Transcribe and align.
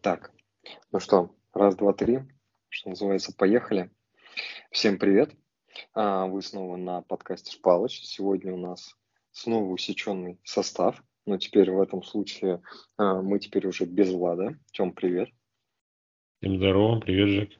Так, 0.00 0.30
ну 0.92 1.00
что, 1.00 1.34
раз, 1.52 1.74
два, 1.74 1.92
три, 1.92 2.20
что 2.68 2.90
называется, 2.90 3.34
поехали. 3.36 3.90
Всем 4.70 4.96
привет. 4.96 5.34
А, 5.92 6.26
вы 6.26 6.40
снова 6.40 6.76
на 6.76 7.02
подкасте 7.02 7.50
Шпалыч. 7.50 8.04
Сегодня 8.04 8.54
у 8.54 8.58
нас 8.58 8.94
снова 9.32 9.64
усеченный 9.64 10.38
состав, 10.44 11.02
но 11.26 11.36
теперь 11.36 11.72
в 11.72 11.80
этом 11.80 12.04
случае 12.04 12.62
а, 12.96 13.22
мы 13.22 13.40
теперь 13.40 13.66
уже 13.66 13.86
без 13.86 14.12
Влада. 14.12 14.56
Тем, 14.70 14.92
привет. 14.92 15.30
Всем 16.40 16.58
здорово, 16.58 17.00
привет, 17.00 17.28
Жек. 17.30 17.50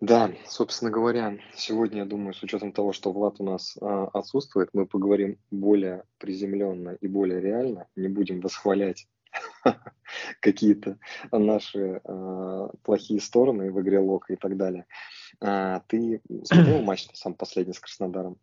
Да, 0.00 0.32
собственно 0.46 0.90
говоря, 0.90 1.38
сегодня, 1.54 1.98
я 1.98 2.04
думаю, 2.06 2.32
с 2.32 2.42
учетом 2.42 2.72
того, 2.72 2.94
что 2.94 3.12
Влад 3.12 3.40
у 3.40 3.44
нас 3.44 3.76
а, 3.78 4.06
отсутствует, 4.06 4.70
мы 4.72 4.86
поговорим 4.86 5.38
более 5.50 6.04
приземленно 6.16 6.96
и 6.98 7.08
более 7.08 7.42
реально, 7.42 7.88
не 7.94 8.08
будем 8.08 8.40
восхвалять 8.40 9.06
какие-то 10.40 10.98
наши 11.30 12.00
э, 12.04 12.68
плохие 12.82 13.20
стороны 13.20 13.72
в 13.72 13.80
игре 13.80 13.98
Лока 13.98 14.32
и 14.32 14.36
так 14.36 14.56
далее. 14.56 14.86
А, 15.40 15.80
ты 15.88 16.20
смотрел 16.44 16.82
матч 16.82 17.06
сам 17.12 17.34
последний 17.34 17.74
с 17.74 17.80
Краснодаром? 17.80 18.38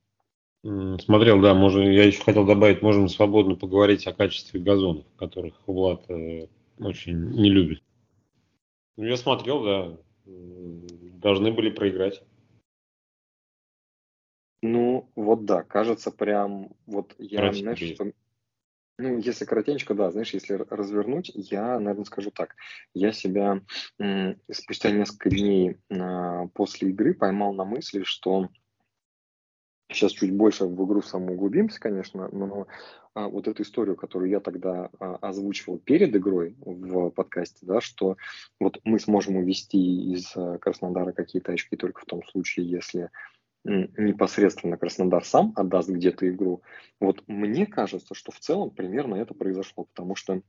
Смотрел, 0.62 1.40
да. 1.42 1.54
Можно, 1.54 1.82
я 1.82 2.04
еще 2.04 2.22
хотел 2.22 2.46
добавить, 2.46 2.82
можем 2.82 3.08
свободно 3.08 3.56
поговорить 3.56 4.06
о 4.08 4.14
качестве 4.14 4.60
газонов, 4.60 5.06
которых 5.18 5.56
Влад 5.66 6.10
э, 6.10 6.48
очень 6.80 7.32
не 7.32 7.50
любит. 7.50 7.82
Ну, 8.98 9.06
я 9.06 9.16
смотрел, 9.16 9.64
да. 9.64 9.98
Должны 10.26 11.52
были 11.52 11.70
проиграть. 11.70 12.22
Ну, 14.62 15.10
вот 15.16 15.46
да, 15.46 15.64
кажется, 15.64 16.12
прям 16.12 16.74
вот 16.86 17.16
я, 17.18 17.54
знаешь, 17.54 17.80
что, 17.80 18.12
ну, 19.00 19.18
если 19.18 19.46
коротенько, 19.46 19.94
да, 19.94 20.12
знаешь, 20.12 20.34
если 20.34 20.56
развернуть, 20.70 21.32
я, 21.34 21.80
наверное, 21.80 22.06
скажу 22.06 22.32
так. 22.32 22.56
Я 22.94 23.14
себя 23.14 23.62
спустя 24.52 24.92
несколько 24.92 25.30
дней 25.30 25.78
а, 25.90 26.48
после 26.48 26.90
игры 26.90 27.14
поймал 27.14 27.54
на 27.54 27.64
мысли, 27.64 28.04
что 28.04 28.50
сейчас 29.90 30.12
чуть 30.12 30.34
больше 30.34 30.66
в 30.66 30.86
игру 30.86 31.02
саму 31.02 31.34
углубимся, 31.34 31.80
конечно, 31.80 32.30
но 32.32 32.68
а, 33.14 33.28
вот 33.28 33.48
эту 33.48 33.64
историю, 33.64 33.96
которую 33.96 34.30
я 34.30 34.40
тогда 34.40 34.90
а, 35.00 35.16
озвучивал 35.16 35.80
перед 35.80 36.16
игрой 36.16 36.56
в 36.60 37.10
подкасте, 37.10 37.66
да, 37.66 37.82
что 37.82 38.18
вот 38.60 38.80
мы 38.84 39.00
сможем 39.00 39.38
увести 39.38 40.14
из 40.14 40.32
а, 40.36 40.58
Краснодара 40.58 41.12
какие-то 41.12 41.52
очки 41.52 41.76
только 41.76 42.02
в 42.02 42.06
том 42.06 42.24
случае, 42.28 42.70
если 42.70 43.10
непосредственно 43.64 44.78
Краснодар 44.78 45.26
сам 45.26 45.54
отдаст 45.56 45.90
где-то 45.90 46.30
игру. 46.30 46.62
Вот 47.00 47.24
мне 47.28 47.66
кажется, 47.66 48.16
что 48.16 48.32
в 48.32 48.40
целом 48.40 48.72
примерно 48.72 49.16
это 49.16 49.34
произошло, 49.34 49.86
потому 49.86 50.16
что 50.16 50.42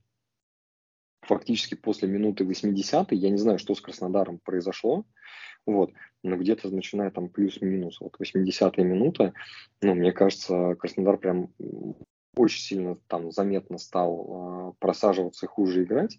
фактически 1.22 1.74
после 1.74 2.08
минуты 2.08 2.44
80 2.44 3.12
я 3.12 3.30
не 3.30 3.36
знаю, 3.36 3.58
что 3.58 3.74
с 3.74 3.80
Краснодаром 3.80 4.38
произошло, 4.38 5.04
вот, 5.66 5.92
но 6.22 6.36
где-то 6.36 6.70
начиная 6.70 7.10
там 7.10 7.28
плюс-минус, 7.28 8.00
вот 8.00 8.16
80-я 8.20 8.84
минута, 8.84 9.34
ну, 9.82 9.94
мне 9.94 10.12
кажется, 10.12 10.74
Краснодар 10.76 11.18
прям 11.18 11.52
очень 12.36 12.62
сильно 12.62 12.96
там 13.06 13.32
заметно 13.32 13.78
стал 13.78 14.70
э, 14.70 14.72
просаживаться 14.78 15.46
и 15.46 15.48
хуже 15.48 15.84
играть, 15.84 16.18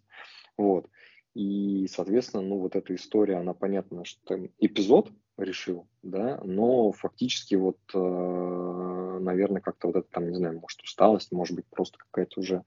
вот, 0.57 0.87
и, 1.33 1.87
соответственно, 1.87 2.43
ну, 2.43 2.59
вот 2.59 2.75
эта 2.75 2.93
история, 2.93 3.37
она 3.37 3.53
понятна, 3.53 4.05
что 4.05 4.47
эпизод, 4.59 5.11
решил, 5.37 5.87
да, 6.03 6.39
но 6.43 6.91
фактически 6.91 7.55
вот, 7.55 7.79
э, 7.93 9.19
наверное, 9.21 9.61
как-то 9.61 9.87
вот 9.87 9.95
это 9.97 10.07
там, 10.09 10.29
не 10.29 10.35
знаю, 10.35 10.59
может 10.59 10.81
усталость, 10.81 11.31
может 11.31 11.55
быть 11.55 11.65
просто 11.69 11.97
какая-то 11.97 12.39
уже, 12.39 12.63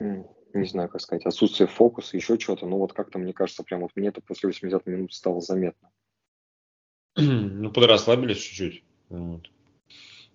не 0.00 0.66
знаю, 0.66 0.88
как 0.88 1.00
сказать, 1.00 1.26
отсутствие 1.26 1.68
фокуса, 1.68 2.16
еще 2.16 2.38
что-то, 2.38 2.66
но 2.66 2.78
вот 2.78 2.92
как-то, 2.92 3.18
мне 3.18 3.32
кажется, 3.32 3.62
прям 3.62 3.80
вот 3.80 3.92
мне 3.94 4.08
это 4.08 4.20
после 4.20 4.48
80 4.48 4.86
минут 4.86 5.12
стало 5.12 5.40
заметно. 5.40 5.90
Ну, 7.16 7.70
подрасслабились 7.70 8.38
чуть-чуть. 8.38 8.84
Вот. 9.08 9.50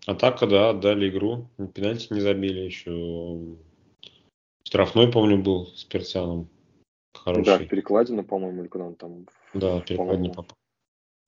А 0.06 0.14
так, 0.14 0.40
да, 0.48 0.70
отдали 0.70 1.10
игру, 1.10 1.48
пенальти 1.74 2.14
не 2.14 2.22
забили 2.22 2.60
еще. 2.60 3.58
Штрафной, 4.64 5.12
помню, 5.12 5.42
был 5.42 5.68
с 5.68 5.84
Персяном. 5.84 6.50
Хороший. 7.24 7.46
Да, 7.46 7.66
перекладина, 7.66 8.24
по-моему, 8.24 8.62
или 8.62 8.68
куда 8.68 8.86
он 8.86 8.96
там 8.96 9.28
да, 9.54 9.82
перекладни 9.82 10.30
попал. 10.30 10.58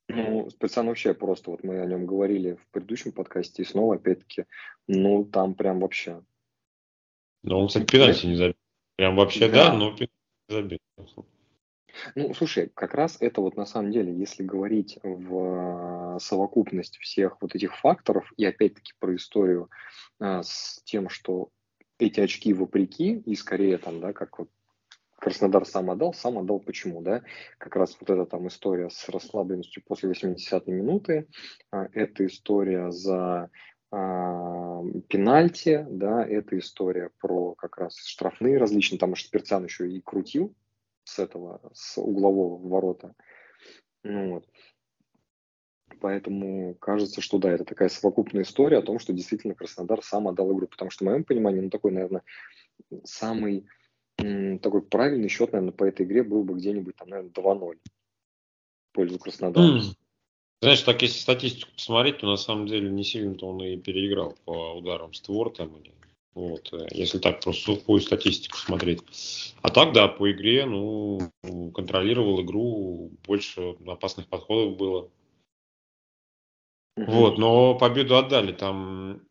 Ну, 0.09 0.49
специально 0.49 0.91
вообще 0.91 1.13
просто, 1.13 1.51
вот 1.51 1.63
мы 1.63 1.81
о 1.81 1.85
нем 1.85 2.05
говорили 2.05 2.53
в 2.53 2.67
предыдущем 2.71 3.11
подкасте, 3.11 3.63
и 3.63 3.65
снова, 3.65 3.95
опять-таки, 3.95 4.45
ну, 4.87 5.25
там 5.25 5.53
прям 5.53 5.81
вообще. 5.81 6.23
Ну, 7.43 7.59
он, 7.59 7.67
кстати, 7.67 7.85
пенальти 7.85 8.25
не 8.25 8.35
забил. 8.35 8.55
Прям 8.95 9.15
вообще, 9.15 9.49
да, 9.49 9.69
да 9.69 9.73
но 9.73 9.91
пенальти 9.91 10.13
не 10.49 10.55
забил. 10.55 10.79
Ну, 12.15 12.33
слушай, 12.33 12.69
как 12.73 12.93
раз 12.93 13.17
это 13.19 13.41
вот 13.41 13.57
на 13.57 13.65
самом 13.65 13.91
деле, 13.91 14.15
если 14.15 14.43
говорить 14.43 14.99
в 15.03 16.17
совокупность 16.19 16.97
всех 16.97 17.41
вот 17.41 17.55
этих 17.55 17.75
факторов, 17.77 18.31
и 18.37 18.45
опять-таки 18.45 18.93
про 18.99 19.15
историю 19.15 19.69
а, 20.19 20.43
с 20.43 20.81
тем, 20.85 21.09
что 21.09 21.49
эти 21.99 22.19
очки 22.19 22.53
вопреки, 22.53 23.17
и 23.25 23.35
скорее 23.35 23.77
там, 23.77 23.99
да, 23.99 24.13
как 24.13 24.39
вот 24.39 24.49
Краснодар 25.19 25.65
сам 25.65 25.89
отдал, 25.89 26.13
сам 26.13 26.37
отдал 26.37 26.59
почему, 26.59 27.01
да? 27.01 27.23
Как 27.57 27.75
раз 27.75 27.97
вот 27.99 28.09
эта 28.09 28.25
там 28.25 28.47
история 28.47 28.89
с 28.89 29.09
расслабленностью 29.09 29.83
после 29.83 30.11
80-й 30.11 30.71
минуты, 30.71 31.27
а, 31.71 31.87
это 31.93 32.25
история 32.27 32.91
за 32.91 33.49
а, 33.89 34.83
пенальти, 35.09 35.85
да, 35.89 36.23
это 36.23 36.57
история 36.59 37.09
про 37.19 37.55
как 37.55 37.77
раз 37.77 37.97
штрафные 37.97 38.59
различные, 38.59 38.99
там 38.99 39.15
Шперцян 39.15 39.63
еще 39.63 39.89
и 39.89 40.01
крутил 40.01 40.53
с 41.03 41.17
этого, 41.17 41.71
с 41.73 41.97
углового 41.97 42.67
ворота. 42.67 43.15
Ну, 44.03 44.35
вот. 44.35 44.45
Поэтому 45.99 46.75
кажется, 46.75 47.21
что 47.21 47.39
да, 47.39 47.51
это 47.51 47.65
такая 47.65 47.89
совокупная 47.89 48.43
история 48.43 48.77
о 48.77 48.83
том, 48.83 48.99
что 48.99 49.13
действительно 49.13 49.55
Краснодар 49.55 50.03
сам 50.03 50.27
отдал 50.27 50.53
игру, 50.53 50.67
потому 50.67 50.91
что 50.91 51.05
в 51.05 51.07
моем 51.07 51.23
понимании, 51.23 51.61
ну, 51.61 51.69
такой, 51.71 51.91
наверное, 51.91 52.21
самый 53.03 53.65
такой 54.17 54.81
правильный 54.81 55.29
счет, 55.29 55.51
наверное, 55.51 55.73
по 55.73 55.83
этой 55.83 56.05
игре 56.05 56.23
был 56.23 56.43
бы 56.43 56.55
где-нибудь 56.55 56.95
там, 56.95 57.09
наверное, 57.09 57.31
2-0 57.31 57.75
в 57.75 58.93
пользу 58.93 59.19
Краснодара. 59.19 59.77
Mm. 59.77 59.95
Знаешь, 60.61 60.81
так 60.81 61.01
если 61.01 61.19
статистику 61.19 61.71
посмотреть, 61.73 62.19
то 62.19 62.27
на 62.27 62.37
самом 62.37 62.65
деле 62.65 62.89
не 62.89 63.03
сильно-то 63.03 63.47
он 63.47 63.61
и 63.63 63.77
переиграл 63.77 64.35
по 64.45 64.73
ударам 64.73 65.13
створ 65.13 65.51
там 65.51 65.77
или 65.77 65.93
вот, 66.37 66.71
э, 66.71 66.85
если 66.91 67.17
так 67.17 67.41
просто 67.41 67.63
сухую 67.63 67.99
статистику 67.99 68.57
смотреть. 68.57 69.01
А 69.63 69.69
так, 69.69 69.91
да, 69.91 70.07
по 70.07 70.31
игре, 70.31 70.67
ну, 70.67 71.31
контролировал 71.73 72.43
игру, 72.43 73.09
больше 73.25 73.75
опасных 73.87 74.27
подходов 74.27 74.77
было. 74.77 75.09
Вот, 76.95 77.39
но 77.39 77.75
победу 77.75 78.17
отдали. 78.17 78.51
Там 78.51 79.21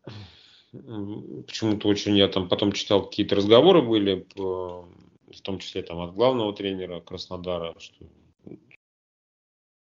почему-то 0.71 1.87
очень, 1.87 2.17
я 2.17 2.27
там 2.27 2.49
потом 2.49 2.71
читал, 2.71 3.05
какие-то 3.05 3.35
разговоры 3.35 3.81
были, 3.81 4.25
в 4.35 5.41
том 5.41 5.59
числе 5.59 5.83
там 5.83 5.99
от 5.99 6.13
главного 6.13 6.53
тренера 6.53 6.99
Краснодара, 6.99 7.75
что 7.79 8.05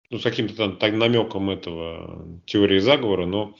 ну, 0.09 0.19
с 0.19 0.23
каким-то 0.23 0.55
там 0.55 0.77
так, 0.77 0.93
намеком 0.93 1.49
этого 1.49 2.41
теории 2.45 2.79
заговора, 2.79 3.25
но 3.25 3.55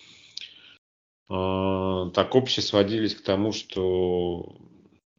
э, 1.29 2.11
так 2.13 2.35
общие 2.35 2.63
сводились 2.63 3.15
к 3.15 3.23
тому, 3.23 3.51
что 3.51 4.55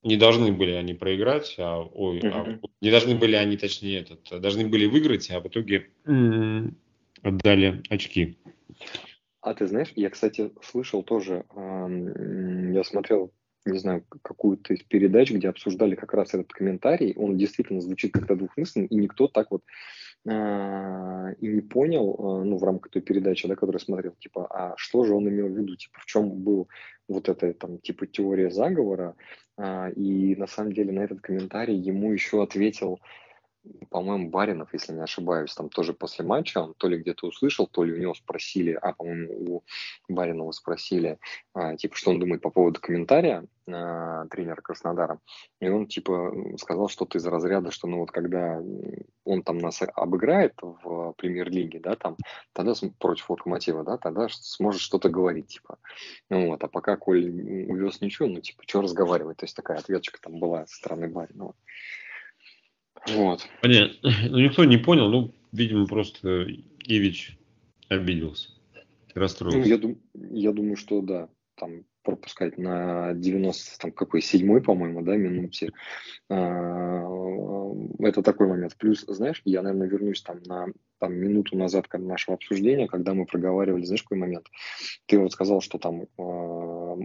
не 0.02 0.16
должны 0.16 0.52
были 0.52 0.72
они 0.72 0.94
проиграть, 0.94 1.54
а, 1.58 1.80
ой, 1.80 2.20
mm-hmm. 2.20 2.60
а, 2.62 2.68
не 2.80 2.90
должны 2.90 3.14
были 3.14 3.34
они, 3.34 3.56
точнее, 3.56 4.00
этот, 4.00 4.40
должны 4.40 4.66
были 4.66 4.86
выиграть, 4.86 5.30
а 5.30 5.40
в 5.40 5.48
итоге 5.48 5.90
mm-hmm. 6.06 6.74
отдали 7.22 7.82
очки. 7.90 8.38
А 9.40 9.54
ты 9.54 9.66
знаешь, 9.66 9.92
я, 9.94 10.10
кстати, 10.10 10.52
слышал 10.62 11.02
тоже, 11.02 11.44
э, 11.54 12.72
я 12.72 12.82
смотрел, 12.82 13.32
не 13.64 13.78
знаю, 13.78 14.04
какую-то 14.22 14.74
из 14.74 14.82
передач, 14.82 15.30
где 15.30 15.48
обсуждали 15.48 15.94
как 15.94 16.12
раз 16.14 16.34
этот 16.34 16.52
комментарий, 16.52 17.14
он 17.16 17.36
действительно 17.36 17.80
звучит 17.80 18.12
как-то 18.12 18.34
двухмысленно, 18.34 18.86
и 18.86 18.96
никто 18.96 19.28
так 19.28 19.50
вот 19.50 19.62
э, 20.26 21.34
и 21.38 21.46
не 21.46 21.60
понял, 21.60 22.14
э, 22.14 22.44
ну, 22.44 22.56
в 22.56 22.64
рамках 22.64 22.90
той 22.90 23.02
передачи, 23.02 23.46
да, 23.46 23.54
которую 23.54 23.80
смотрел, 23.80 24.14
типа, 24.18 24.46
а 24.50 24.74
что 24.76 25.04
же 25.04 25.14
он 25.14 25.28
имел 25.28 25.48
в 25.48 25.56
виду, 25.56 25.76
типа, 25.76 26.00
в 26.00 26.06
чем 26.06 26.30
был 26.30 26.68
вот 27.06 27.28
эта, 27.28 27.52
там, 27.54 27.78
типа, 27.78 28.06
теория 28.06 28.50
заговора, 28.50 29.14
э, 29.56 29.92
и 29.92 30.34
на 30.34 30.48
самом 30.48 30.72
деле 30.72 30.92
на 30.92 31.00
этот 31.00 31.20
комментарий 31.20 31.76
ему 31.76 32.12
еще 32.12 32.42
ответил 32.42 32.98
по-моему, 33.90 34.30
Баринов, 34.30 34.72
если 34.72 34.92
не 34.92 35.02
ошибаюсь, 35.02 35.54
там 35.54 35.68
тоже 35.68 35.92
после 35.92 36.24
матча, 36.24 36.58
он 36.58 36.74
то 36.74 36.88
ли 36.88 36.98
где-то 36.98 37.26
услышал, 37.26 37.66
то 37.66 37.84
ли 37.84 37.92
у 37.92 37.98
него 37.98 38.14
спросили, 38.14 38.72
а, 38.72 38.92
по-моему, 38.92 39.62
у 40.08 40.12
Баринова 40.12 40.52
спросили, 40.52 41.18
а, 41.54 41.76
типа, 41.76 41.96
что 41.96 42.10
он 42.10 42.20
думает 42.20 42.42
по 42.42 42.50
поводу 42.50 42.80
комментария 42.80 43.44
а, 43.66 44.26
тренера 44.26 44.60
Краснодара, 44.60 45.20
и 45.60 45.68
он, 45.68 45.86
типа, 45.86 46.32
сказал 46.58 46.88
что-то 46.88 47.18
из 47.18 47.26
разряда, 47.26 47.70
что, 47.70 47.86
ну, 47.86 47.98
вот 47.98 48.10
когда 48.10 48.62
он 49.24 49.42
там 49.42 49.58
нас 49.58 49.82
обыграет 49.94 50.54
в 50.62 51.14
премьер-лиге, 51.16 51.80
да, 51.80 51.96
там, 51.96 52.16
тогда 52.52 52.74
против 52.98 53.30
Локомотива, 53.30 53.84
да, 53.84 53.98
тогда 53.98 54.28
сможет 54.30 54.80
что-то 54.80 55.08
говорить, 55.08 55.48
типа, 55.48 55.78
ну, 56.30 56.48
вот, 56.48 56.62
а 56.62 56.68
пока 56.68 56.96
Коль 56.96 57.28
увез 57.68 58.00
ничего, 58.00 58.28
ну, 58.28 58.40
типа, 58.40 58.62
что 58.66 58.82
разговаривать, 58.82 59.38
то 59.38 59.44
есть 59.44 59.56
такая 59.56 59.78
ответочка 59.78 60.20
там 60.20 60.38
была 60.38 60.66
со 60.66 60.76
стороны 60.76 61.08
Баринова. 61.08 61.54
Вот. 63.06 63.46
Понятно. 63.62 64.10
Ну, 64.28 64.38
никто 64.38 64.64
не 64.64 64.76
понял, 64.76 65.08
ну, 65.08 65.34
видимо, 65.52 65.86
просто 65.86 66.46
Ивич 66.84 67.38
обиделся, 67.88 68.50
расстроился. 69.14 69.58
Ну, 69.58 69.64
я, 69.64 69.78
дум, 69.78 69.98
я 70.14 70.52
думаю, 70.52 70.76
что 70.76 71.00
да, 71.00 71.28
там 71.54 71.84
пропускать 72.02 72.56
на 72.56 73.12
90, 73.12 73.78
там 73.78 73.92
какой, 73.92 74.22
седьмой, 74.22 74.62
по-моему, 74.62 75.02
да, 75.02 75.16
минуте. 75.16 75.72
А, 76.30 77.04
это 77.98 78.22
такой 78.22 78.46
момент. 78.46 78.76
Плюс, 78.78 79.04
знаешь, 79.06 79.42
я, 79.44 79.60
наверное, 79.60 79.88
вернусь 79.88 80.22
там 80.22 80.40
на 80.46 80.68
там, 80.98 81.14
минуту 81.14 81.56
назад 81.56 81.86
нашего 81.92 82.36
обсуждения, 82.36 82.88
когда 82.88 83.12
мы 83.12 83.26
проговаривали, 83.26 83.84
знаешь, 83.84 84.02
какой 84.02 84.18
момент? 84.18 84.46
Ты 85.06 85.18
вот 85.18 85.32
сказал, 85.32 85.60
что 85.60 85.78
там 85.78 86.06
а, 86.18 86.96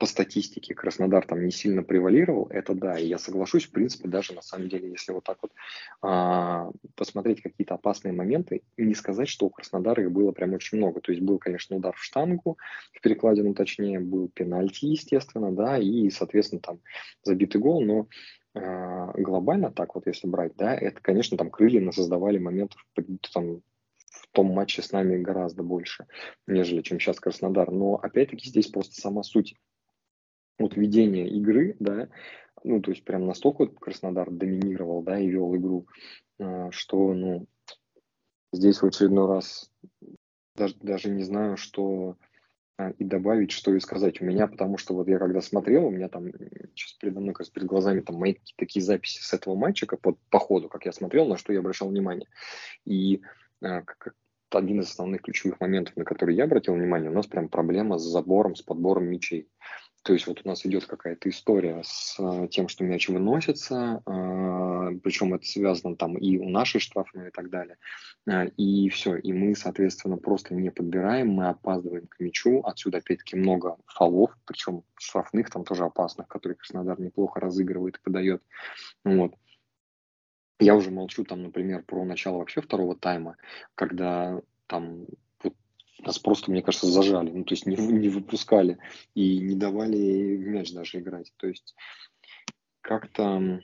по 0.00 0.06
статистике 0.06 0.74
Краснодар 0.74 1.26
там 1.26 1.44
не 1.44 1.50
сильно 1.50 1.82
превалировал, 1.82 2.46
это 2.48 2.74
да, 2.74 2.98
и 2.98 3.06
я 3.06 3.18
соглашусь, 3.18 3.66
в 3.66 3.70
принципе, 3.70 4.08
даже 4.08 4.32
на 4.32 4.40
самом 4.40 4.70
деле, 4.70 4.88
если 4.88 5.12
вот 5.12 5.24
так 5.24 5.36
вот 5.42 5.52
а, 6.00 6.70
посмотреть 6.96 7.42
какие-то 7.42 7.74
опасные 7.74 8.14
моменты, 8.14 8.62
не 8.78 8.94
сказать, 8.94 9.28
что 9.28 9.44
у 9.44 9.50
Краснодара 9.50 10.02
их 10.02 10.10
было 10.10 10.32
прям 10.32 10.54
очень 10.54 10.78
много. 10.78 11.02
То 11.02 11.12
есть 11.12 11.22
был, 11.22 11.38
конечно, 11.38 11.76
удар 11.76 11.94
в 11.94 12.02
штангу, 12.02 12.56
в 12.94 13.00
перекладину 13.02 13.52
точнее, 13.52 14.00
был 14.00 14.30
пенальти, 14.30 14.86
естественно, 14.86 15.52
да, 15.52 15.76
и, 15.76 16.08
соответственно, 16.08 16.62
там 16.62 16.80
забитый 17.22 17.60
гол, 17.60 17.84
но 17.84 18.08
а, 18.54 19.12
глобально 19.12 19.70
так 19.70 19.94
вот, 19.94 20.06
если 20.06 20.26
брать, 20.26 20.56
да, 20.56 20.74
это, 20.74 20.98
конечно, 21.02 21.36
там 21.36 21.50
крылья 21.50 21.90
создавали 21.92 22.38
моментов 22.38 22.82
там, 23.34 23.60
в 24.10 24.28
том 24.32 24.46
матче 24.46 24.80
с 24.80 24.92
нами 24.92 25.20
гораздо 25.20 25.62
больше, 25.62 26.06
нежели 26.46 26.80
чем 26.80 26.98
сейчас 26.98 27.20
Краснодар. 27.20 27.70
Но 27.70 27.96
опять-таки 27.96 28.48
здесь 28.48 28.68
просто 28.68 28.98
сама 28.98 29.22
суть 29.22 29.56
вот 30.60 30.76
ведение 30.76 31.28
игры, 31.28 31.76
да, 31.80 32.08
ну, 32.62 32.80
то 32.80 32.90
есть 32.90 33.04
прям 33.04 33.26
настолько 33.26 33.66
Краснодар 33.66 34.30
доминировал, 34.30 35.02
да, 35.02 35.18
и 35.18 35.28
вел 35.28 35.54
игру, 35.56 35.86
а, 36.38 36.70
что, 36.70 37.14
ну, 37.14 37.46
здесь 38.52 38.82
в 38.82 38.86
очередной 38.86 39.26
раз 39.26 39.70
даже, 40.56 40.74
даже 40.80 41.08
не 41.10 41.22
знаю, 41.22 41.56
что 41.56 42.16
а, 42.76 42.90
и 42.90 43.04
добавить, 43.04 43.50
что 43.50 43.74
и 43.74 43.80
сказать. 43.80 44.20
У 44.20 44.24
меня, 44.24 44.46
потому 44.46 44.76
что 44.76 44.94
вот 44.94 45.08
я 45.08 45.18
когда 45.18 45.40
смотрел, 45.40 45.86
у 45.86 45.90
меня 45.90 46.08
там 46.08 46.30
сейчас 46.74 46.92
передо 46.94 47.20
мной, 47.20 47.34
как 47.34 47.50
перед 47.50 47.66
глазами, 47.66 48.00
там 48.00 48.16
мои 48.16 48.36
такие 48.56 48.82
записи 48.82 49.22
с 49.22 49.32
этого 49.32 49.72
как 49.86 50.00
вот 50.04 50.18
по 50.30 50.38
ходу, 50.38 50.68
как 50.68 50.84
я 50.84 50.92
смотрел, 50.92 51.26
на 51.26 51.36
что 51.36 51.52
я 51.52 51.60
обращал 51.60 51.88
внимание. 51.88 52.28
И 52.84 53.22
а, 53.62 53.82
как, 53.82 54.14
один 54.50 54.80
из 54.80 54.90
основных 54.90 55.22
ключевых 55.22 55.60
моментов, 55.60 55.96
на 55.96 56.04
которые 56.04 56.36
я 56.36 56.44
обратил 56.44 56.74
внимание, 56.74 57.10
у 57.10 57.14
нас 57.14 57.26
прям 57.26 57.48
проблема 57.48 57.98
с 57.98 58.02
забором, 58.02 58.56
с 58.56 58.62
подбором 58.62 59.06
мячей. 59.06 59.48
То 60.02 60.14
есть 60.14 60.26
вот 60.26 60.40
у 60.44 60.48
нас 60.48 60.64
идет 60.64 60.86
какая-то 60.86 61.28
история 61.28 61.82
с 61.84 62.16
э, 62.18 62.48
тем, 62.48 62.68
что 62.68 62.84
мяч 62.84 63.08
выносится, 63.10 64.02
э, 64.06 64.98
причем 65.02 65.34
это 65.34 65.44
связано 65.44 65.94
там 65.94 66.16
и 66.16 66.38
у 66.38 66.48
нашей 66.48 66.80
штрафной 66.80 67.28
и 67.28 67.30
так 67.30 67.50
далее. 67.50 67.76
Э, 68.26 68.48
и 68.56 68.88
все, 68.88 69.16
и 69.16 69.32
мы, 69.34 69.54
соответственно, 69.54 70.16
просто 70.16 70.54
не 70.54 70.70
подбираем, 70.70 71.28
мы 71.28 71.48
опаздываем 71.48 72.06
к 72.06 72.18
мячу. 72.18 72.62
Отсюда 72.64 72.98
опять-таки 72.98 73.36
много 73.36 73.76
фолов, 73.86 74.30
причем 74.46 74.84
штрафных 74.96 75.50
там 75.50 75.64
тоже 75.64 75.84
опасных, 75.84 76.28
которые 76.28 76.56
Краснодар 76.56 76.98
неплохо 76.98 77.38
разыгрывает 77.38 77.96
и 77.96 78.02
подает. 78.02 78.42
Вот. 79.04 79.34
Я 80.60 80.76
уже 80.76 80.90
молчу 80.90 81.24
там, 81.24 81.42
например, 81.42 81.82
про 81.82 82.04
начало 82.04 82.38
вообще 82.38 82.62
второго 82.62 82.96
тайма, 82.96 83.36
когда 83.74 84.40
там 84.66 85.06
нас 86.06 86.18
просто, 86.18 86.50
мне 86.50 86.62
кажется, 86.62 86.86
зажали, 86.86 87.30
ну, 87.30 87.44
то 87.44 87.54
есть 87.54 87.66
не, 87.66 87.76
не 87.76 88.08
выпускали 88.08 88.78
и 89.14 89.38
не 89.38 89.54
давали 89.54 90.36
в 90.36 90.46
мяч 90.46 90.72
даже 90.72 90.98
играть. 90.98 91.32
То 91.36 91.46
есть 91.46 91.74
как-то 92.80 93.62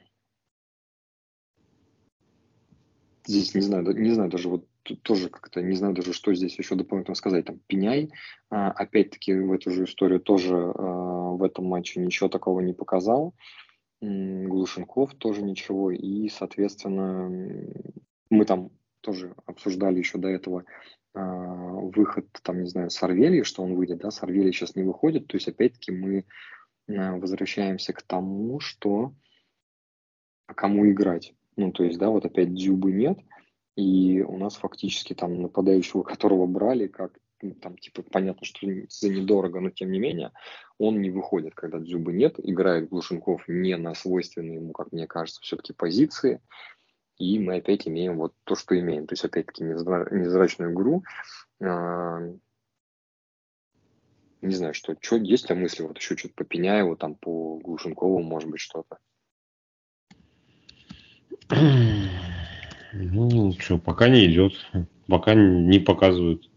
здесь, 3.26 3.54
не 3.54 3.60
знаю, 3.60 3.84
не 3.96 4.10
знаю 4.10 4.30
даже 4.30 4.48
вот 4.48 4.66
тоже 5.02 5.28
как-то 5.28 5.62
не 5.62 5.74
знаю 5.74 5.94
даже, 5.94 6.12
что 6.12 6.32
здесь 6.34 6.56
еще 6.58 6.76
дополнительно 6.76 7.16
сказать. 7.16 7.44
Там 7.44 7.58
Пеняй, 7.66 8.10
а, 8.50 8.70
опять-таки, 8.70 9.34
в 9.34 9.52
эту 9.52 9.70
же 9.70 9.84
историю 9.84 10.20
тоже 10.20 10.54
а, 10.54 11.30
в 11.32 11.42
этом 11.42 11.66
матче 11.66 12.00
ничего 12.00 12.28
такого 12.28 12.60
не 12.60 12.72
показал. 12.72 13.34
Глушенков 14.00 15.14
тоже 15.14 15.42
ничего. 15.42 15.90
И, 15.90 16.28
соответственно, 16.28 17.28
мы 18.30 18.44
там 18.44 18.70
тоже 19.00 19.34
обсуждали 19.46 19.98
еще 19.98 20.18
до 20.18 20.28
этого 20.28 20.64
выход, 21.16 22.26
там, 22.42 22.62
не 22.62 22.68
знаю, 22.68 22.90
Сарвели, 22.90 23.42
что 23.42 23.62
он 23.62 23.74
выйдет, 23.74 23.98
да, 23.98 24.10
Сарвели 24.10 24.52
сейчас 24.52 24.76
не 24.76 24.82
выходит, 24.82 25.26
то 25.26 25.36
есть, 25.36 25.48
опять-таки, 25.48 25.92
мы 25.92 26.24
а, 26.88 27.16
возвращаемся 27.16 27.92
к 27.92 28.02
тому, 28.02 28.60
что 28.60 29.12
а 30.46 30.54
кому 30.54 30.88
играть. 30.88 31.34
Ну, 31.56 31.72
то 31.72 31.84
есть, 31.84 31.98
да, 31.98 32.10
вот 32.10 32.24
опять 32.24 32.54
Дзюбы 32.54 32.92
нет, 32.92 33.18
и 33.76 34.22
у 34.22 34.36
нас 34.36 34.56
фактически 34.56 35.14
там 35.14 35.42
нападающего, 35.42 36.02
которого 36.02 36.46
брали, 36.46 36.86
как 36.86 37.18
ну, 37.42 37.54
там, 37.54 37.76
типа, 37.76 38.02
понятно, 38.02 38.46
что 38.46 38.66
за 38.88 39.10
недорого, 39.10 39.60
но 39.60 39.70
тем 39.70 39.92
не 39.92 39.98
менее, 39.98 40.32
он 40.78 41.00
не 41.00 41.10
выходит, 41.10 41.54
когда 41.54 41.78
Дзюбы 41.78 42.12
нет, 42.12 42.36
играет 42.38 42.88
Глушенков 42.88 43.46
не 43.48 43.76
на 43.76 43.94
свойственные 43.94 44.56
ему, 44.56 44.72
как 44.72 44.92
мне 44.92 45.06
кажется, 45.06 45.40
все-таки 45.42 45.72
позиции, 45.72 46.40
и 47.18 47.38
мы 47.38 47.56
опять 47.56 47.88
имеем 47.88 48.18
вот 48.18 48.34
то, 48.44 48.54
что 48.54 48.78
имеем. 48.78 49.06
То 49.06 49.14
есть, 49.14 49.24
опять-таки, 49.24 49.64
незрачную 49.64 50.72
игру. 50.72 51.04
А, 51.62 52.20
не 54.42 54.54
знаю, 54.54 54.74
что, 54.74 54.96
что 55.00 55.16
есть 55.16 55.48
ли 55.48 55.56
мысли, 55.56 55.82
вот 55.82 55.98
еще 55.98 56.16
что-то 56.16 56.34
по 56.34 56.44
Пеняеву, 56.44 56.96
там, 56.96 57.14
по 57.14 57.58
Глушенкову, 57.58 58.22
может 58.22 58.50
быть, 58.50 58.60
что-то. 58.60 58.98
Ну, 62.98 63.52
что, 63.58 63.76
пока 63.76 64.08
не 64.08 64.24
идет. 64.24 64.54
Пока 65.06 65.34
не 65.34 65.78
показывают 65.78 66.48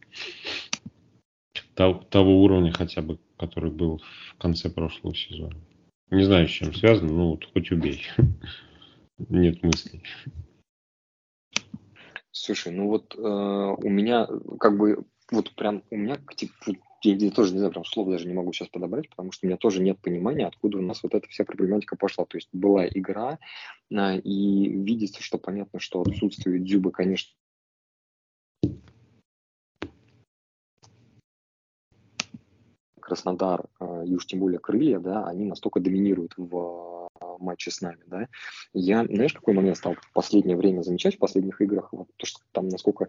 того, 1.76 2.04
того 2.10 2.44
уровня 2.44 2.72
хотя 2.72 3.02
бы, 3.02 3.20
который 3.38 3.72
был 3.72 4.02
в 4.32 4.38
конце 4.38 4.70
прошлого 4.70 5.16
сезона. 5.16 5.56
Не 6.12 6.24
знаю, 6.24 6.48
с 6.48 6.52
чем 6.52 6.74
связано, 6.74 7.12
ну 7.12 7.30
вот 7.32 7.46
хоть 7.54 7.72
убей. 7.72 8.04
Нет 9.30 9.62
мыслей. 9.64 10.04
Слушай, 12.32 12.74
ну 12.74 12.88
вот 12.88 13.16
э, 13.16 13.20
у 13.20 13.90
меня 13.90 14.28
как 14.60 14.78
бы 14.78 15.06
вот 15.32 15.54
прям 15.56 15.84
у 15.90 15.98
меня 15.98 16.18
типа, 16.36 16.54
я, 17.04 17.16
я 17.16 17.32
тоже 17.32 17.54
не 17.54 17.60
знаю, 17.60 17.72
прям 17.72 17.86
слов 17.86 18.10
даже 18.10 18.28
не 18.28 18.34
могу 18.34 18.52
сейчас 18.54 18.70
подобрать, 18.70 19.10
потому 19.10 19.32
что 19.32 19.46
у 19.46 19.50
меня 19.50 19.58
тоже 19.58 19.82
нет 19.82 20.00
понимания, 20.00 20.48
откуда 20.48 20.78
у 20.78 20.82
нас 20.82 21.02
вот 21.04 21.14
эта 21.16 21.28
вся 21.30 21.44
проблематика 21.44 21.96
пошла. 21.96 22.26
То 22.26 22.38
есть 22.38 22.50
была 22.52 22.88
игра, 22.88 23.40
а, 23.94 24.16
и 24.16 24.70
видится, 24.70 25.22
что 25.22 25.38
понятно, 25.38 25.80
что 25.80 26.02
отсутствие 26.02 26.60
Дзюба, 26.60 26.92
конечно, 26.92 27.34
Краснодар 33.00 33.66
а, 33.80 34.04
и 34.04 34.14
уж 34.14 34.26
тем 34.26 34.40
более 34.40 34.60
Крылья, 34.60 35.00
да, 35.00 35.26
они 35.28 35.46
настолько 35.46 35.80
доминируют 35.80 36.34
в 36.38 37.09
матче 37.40 37.72
с 37.72 37.82
нами, 37.82 38.02
да. 38.08 38.28
Я, 38.74 39.06
знаешь, 39.06 39.34
какой 39.34 39.54
момент 39.54 39.78
стал 39.78 39.96
в 39.96 40.14
последнее 40.14 40.58
время 40.58 40.82
замечать 40.82 41.16
в 41.16 41.20
последних 41.20 41.62
играх, 41.62 41.90
вот 41.92 42.08
то, 42.18 42.26
что 42.26 42.40
там, 42.52 42.68
насколько 42.68 43.08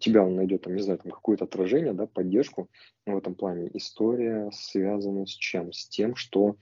тебя 0.00 0.22
он 0.24 0.36
найдет, 0.36 0.62
там, 0.62 0.74
не 0.74 0.82
знаю, 0.82 0.98
там 0.98 1.12
какое-то 1.12 1.44
отражение, 1.44 1.92
да, 1.92 2.06
поддержку 2.06 2.70
в 3.06 3.16
этом 3.16 3.34
плане. 3.34 3.70
История 3.74 4.50
связана 4.52 5.26
с 5.26 5.30
чем? 5.30 5.72
С 5.72 5.88
тем, 5.88 6.16
что 6.16 6.56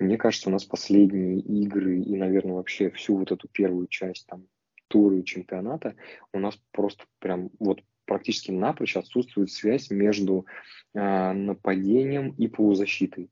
мне 0.00 0.16
кажется, 0.16 0.48
у 0.48 0.52
нас 0.52 0.64
последние 0.64 1.38
игры 1.38 2.00
и, 2.00 2.16
наверное, 2.16 2.54
вообще 2.54 2.90
всю 2.90 3.16
вот 3.16 3.32
эту 3.32 3.48
первую 3.48 3.86
часть 3.86 4.26
там 4.26 4.46
туры 4.88 5.22
чемпионата 5.22 5.94
у 6.32 6.38
нас 6.38 6.58
просто 6.70 7.04
прям 7.18 7.50
вот 7.58 7.82
практически 8.04 8.52
напрочь 8.52 8.96
отсутствует 8.96 9.50
связь 9.50 9.90
между 9.90 10.46
э, 10.94 11.32
нападением 11.32 12.30
и 12.30 12.46
полузащитой. 12.46 13.30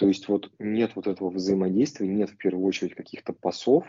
То 0.00 0.08
есть 0.08 0.28
вот 0.28 0.50
нет 0.58 0.92
вот 0.94 1.06
этого 1.06 1.28
взаимодействия, 1.28 2.08
нет 2.08 2.30
в 2.30 2.38
первую 2.38 2.64
очередь 2.66 2.94
каких-то 2.94 3.34
пасов, 3.34 3.84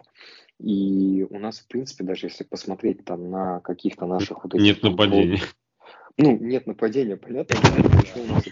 и 0.60 1.26
у 1.30 1.40
нас, 1.40 1.60
в 1.60 1.68
принципе, 1.70 2.04
даже 2.04 2.28
если 2.28 2.44
посмотреть 2.44 3.06
там 3.06 3.32
на 3.32 3.62
каких-то 3.62 4.06
наших 4.06 4.44
вот 4.44 4.54
этих... 4.54 4.62
Нет 4.62 4.84
нападения. 4.84 5.40
Ну, 6.18 6.38
нет 6.38 6.68
нападения, 6.68 7.16
понятно, 7.16 7.56
еще 7.56 8.20
у 8.20 8.34
нас 8.34 8.44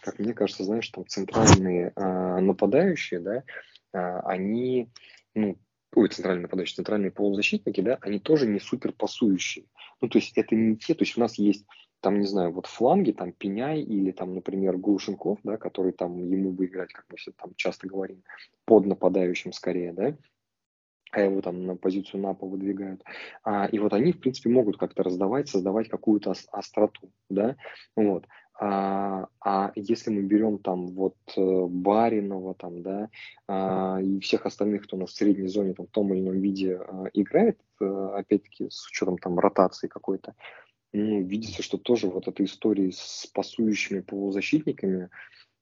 как 0.00 0.18
мне 0.18 0.34
кажется, 0.34 0.64
знаешь, 0.64 0.88
там 0.88 1.06
центральные 1.06 1.92
э, 1.94 2.40
нападающие, 2.40 3.20
да, 3.20 3.44
э, 3.92 4.18
они, 4.24 4.90
ну, 5.36 5.56
ой, 5.94 6.08
центральные 6.08 6.42
нападающие, 6.42 6.74
центральные 6.74 7.12
полузащитники, 7.12 7.82
да, 7.82 7.98
они 8.00 8.18
тоже 8.18 8.48
не 8.48 8.58
супер 8.58 8.90
пасующие. 8.90 9.66
Ну, 10.00 10.08
то 10.08 10.18
есть 10.18 10.36
это 10.36 10.56
не 10.56 10.76
те, 10.76 10.94
то 10.94 11.04
есть 11.04 11.16
у 11.16 11.20
нас 11.20 11.38
есть 11.38 11.66
там, 12.06 12.20
не 12.20 12.26
знаю, 12.26 12.52
вот 12.52 12.66
фланги, 12.66 13.10
там 13.10 13.32
Пеняй 13.32 13.80
или 13.80 14.12
там, 14.12 14.32
например, 14.32 14.76
Глушенков, 14.76 15.40
да, 15.42 15.56
который 15.56 15.90
там 15.90 16.22
ему 16.22 16.52
бы 16.52 16.66
играть, 16.66 16.92
как 16.92 17.04
мы 17.10 17.16
все 17.16 17.32
там 17.32 17.50
часто 17.56 17.88
говорим, 17.88 18.22
под 18.64 18.86
нападающим 18.86 19.52
скорее, 19.52 19.92
да, 19.92 20.16
а 21.10 21.22
его 21.22 21.40
там 21.40 21.66
на 21.66 21.74
позицию 21.74 22.20
НАПа 22.22 22.46
выдвигают. 22.46 23.02
А, 23.42 23.66
и 23.66 23.80
вот 23.80 23.92
они, 23.92 24.12
в 24.12 24.20
принципе, 24.20 24.50
могут 24.50 24.76
как-то 24.78 25.02
раздавать, 25.02 25.48
создавать 25.48 25.88
какую-то 25.88 26.34
остроту, 26.52 27.10
да, 27.28 27.56
вот. 27.96 28.24
А, 28.60 29.26
а 29.44 29.72
если 29.74 30.10
мы 30.10 30.22
берем 30.22 30.58
там 30.58 30.86
вот 30.86 31.16
э, 31.36 31.66
Баринова 31.66 32.54
там, 32.54 32.82
да, 32.82 33.10
а, 33.48 33.98
и 34.00 34.20
всех 34.20 34.46
остальных, 34.46 34.84
кто 34.84 34.96
у 34.96 35.00
нас 35.00 35.10
в 35.10 35.16
средней 35.16 35.48
зоне 35.48 35.74
там 35.74 35.86
в 35.86 35.90
том 35.90 36.14
или 36.14 36.20
ином 36.20 36.40
виде 36.40 36.76
а, 36.76 37.06
играет, 37.14 37.58
а, 37.80 38.18
опять-таки 38.18 38.68
с 38.70 38.86
учетом 38.86 39.18
там 39.18 39.40
ротации 39.40 39.88
какой-то, 39.88 40.36
ну, 40.96 41.22
видится, 41.22 41.62
что 41.62 41.78
тоже 41.78 42.08
вот 42.08 42.28
этой 42.28 42.46
истории 42.46 42.90
с 42.90 43.26
пасующими 43.32 44.00
полузащитниками 44.00 45.10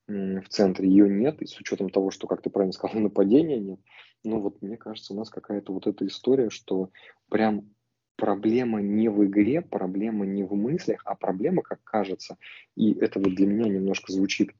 в 0.06 0.48
центре 0.48 0.88
ее 0.88 1.08
нет, 1.08 1.40
и 1.42 1.46
с 1.46 1.58
учетом 1.58 1.90
того, 1.90 2.10
что, 2.10 2.26
как 2.26 2.42
ты 2.42 2.50
правильно 2.50 2.72
сказал, 2.72 3.00
нападения 3.00 3.58
нет, 3.58 3.80
ну 4.22 4.40
вот 4.40 4.62
мне 4.62 4.76
кажется, 4.76 5.12
у 5.12 5.16
нас 5.16 5.30
какая-то 5.30 5.72
вот 5.72 5.86
эта 5.86 6.06
история, 6.06 6.50
что 6.50 6.90
прям 7.28 7.74
проблема 8.16 8.80
не 8.80 9.08
в 9.08 9.24
игре, 9.24 9.60
проблема 9.60 10.24
не 10.24 10.44
в 10.44 10.54
мыслях, 10.54 11.02
а 11.04 11.14
проблема, 11.14 11.62
как 11.62 11.82
кажется, 11.82 12.36
и 12.76 12.92
это 12.92 13.18
вот 13.18 13.34
для 13.34 13.46
меня 13.46 13.68
немножко 13.68 14.12
звучит 14.12 14.52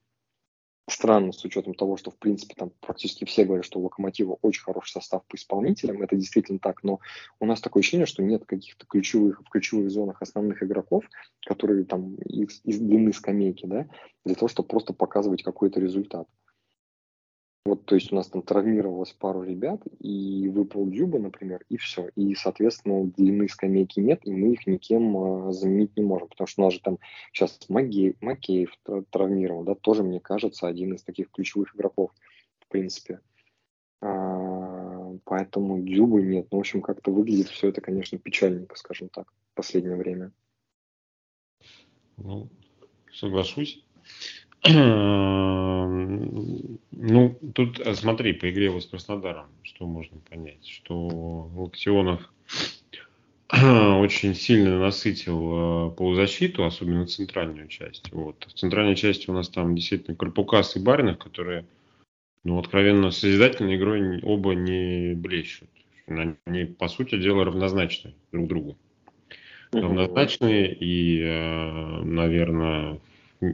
странно 0.87 1.31
с 1.31 1.43
учетом 1.43 1.73
того, 1.73 1.97
что, 1.97 2.11
в 2.11 2.17
принципе, 2.17 2.53
там 2.55 2.71
практически 2.81 3.25
все 3.25 3.45
говорят, 3.45 3.65
что 3.65 3.79
у 3.79 3.83
Локомотива 3.83 4.37
очень 4.41 4.63
хороший 4.63 4.91
состав 4.91 5.23
по 5.27 5.35
исполнителям, 5.35 6.01
это 6.01 6.15
действительно 6.15 6.59
так, 6.59 6.83
но 6.83 6.99
у 7.39 7.45
нас 7.45 7.61
такое 7.61 7.81
ощущение, 7.81 8.05
что 8.05 8.23
нет 8.23 8.45
каких-то 8.45 8.85
ключевых, 8.85 9.41
в 9.41 9.49
ключевых 9.49 9.89
зонах 9.89 10.21
основных 10.21 10.61
игроков, 10.61 11.05
которые 11.45 11.85
там 11.85 12.15
из, 12.15 12.61
из 12.63 12.79
длины 12.79 13.13
скамейки, 13.13 13.65
да, 13.65 13.87
для 14.23 14.35
того, 14.35 14.47
чтобы 14.47 14.67
просто 14.67 14.93
показывать 14.93 15.43
какой-то 15.43 15.79
результат. 15.79 16.27
Вот, 17.65 17.83
то 17.85 17.95
есть 17.95 18.11
у 18.11 18.15
нас 18.15 18.27
там 18.27 18.43
травмировалось 18.43 19.13
пару 19.13 19.41
ребят, 19.41 19.81
и 19.99 20.47
выпал 20.49 20.87
Дюба, 20.87 21.17
например, 21.17 21.65
и 21.67 21.77
все. 21.77 22.09
И, 22.15 22.35
соответственно, 22.35 23.05
длины 23.05 23.49
скамейки 23.49 23.99
нет, 23.99 24.21
и 24.23 24.31
мы 24.31 24.53
их 24.53 24.67
никем 24.67 25.47
э, 25.47 25.51
заменить 25.51 25.97
не 25.97 26.03
можем. 26.03 26.27
Потому 26.27 26.47
что 26.47 26.61
у 26.61 26.65
нас 26.65 26.75
же 26.75 26.81
там 26.81 26.99
сейчас 27.33 27.59
Макеев, 27.67 28.71
травмирован, 29.09 29.65
да, 29.65 29.73
тоже, 29.73 30.03
мне 30.03 30.19
кажется, 30.19 30.67
один 30.67 30.93
из 30.93 31.01
таких 31.01 31.31
ключевых 31.31 31.75
игроков, 31.75 32.11
в 32.59 32.67
принципе. 32.67 33.19
А, 33.99 35.15
поэтому 35.23 35.81
Дюбы 35.81 36.21
нет. 36.21 36.47
Ну, 36.51 36.57
в 36.57 36.59
общем, 36.59 36.83
как-то 36.83 37.09
выглядит 37.09 37.47
все 37.47 37.69
это, 37.69 37.81
конечно, 37.81 38.19
печальненько, 38.19 38.75
скажем 38.75 39.09
так, 39.09 39.33
в 39.53 39.55
последнее 39.55 39.95
время. 39.95 40.31
Ну, 42.17 42.47
соглашусь. 43.11 43.83
Ну, 47.07 47.37
тут 47.53 47.79
э, 47.79 47.93
смотри, 47.93 48.33
по 48.33 48.49
игре 48.49 48.71
вот 48.71 48.83
с 48.83 48.87
Краснодаром, 48.87 49.45
что 49.61 49.85
можно 49.85 50.17
понять, 50.27 50.65
что 50.65 51.51
Локтионов 51.55 52.21
очень 53.51 54.33
сильно 54.33 54.79
насытил 54.79 55.89
э, 55.89 55.91
полузащиту, 55.91 56.65
особенно 56.65 57.05
центральную 57.05 57.67
часть. 57.67 58.11
Вот. 58.11 58.47
В 58.47 58.53
центральной 58.53 58.95
части 58.95 59.29
у 59.29 59.33
нас 59.33 59.49
там 59.49 59.75
действительно 59.75 60.15
Карпукас 60.15 60.75
и 60.77 60.79
Баринов, 60.79 61.19
которые, 61.19 61.65
ну, 62.43 62.57
откровенно, 62.57 63.11
созидательной 63.11 63.75
игрой 63.75 64.19
оба 64.23 64.55
не 64.55 65.13
блещут. 65.13 65.69
Они, 66.07 66.65
по 66.65 66.87
сути 66.87 67.19
дела, 67.19 67.45
равнозначны 67.45 68.15
друг 68.31 68.47
другу. 68.47 68.77
Равнозначные 69.71 70.73
и, 70.73 71.21
э, 71.21 72.01
наверное, 72.03 72.99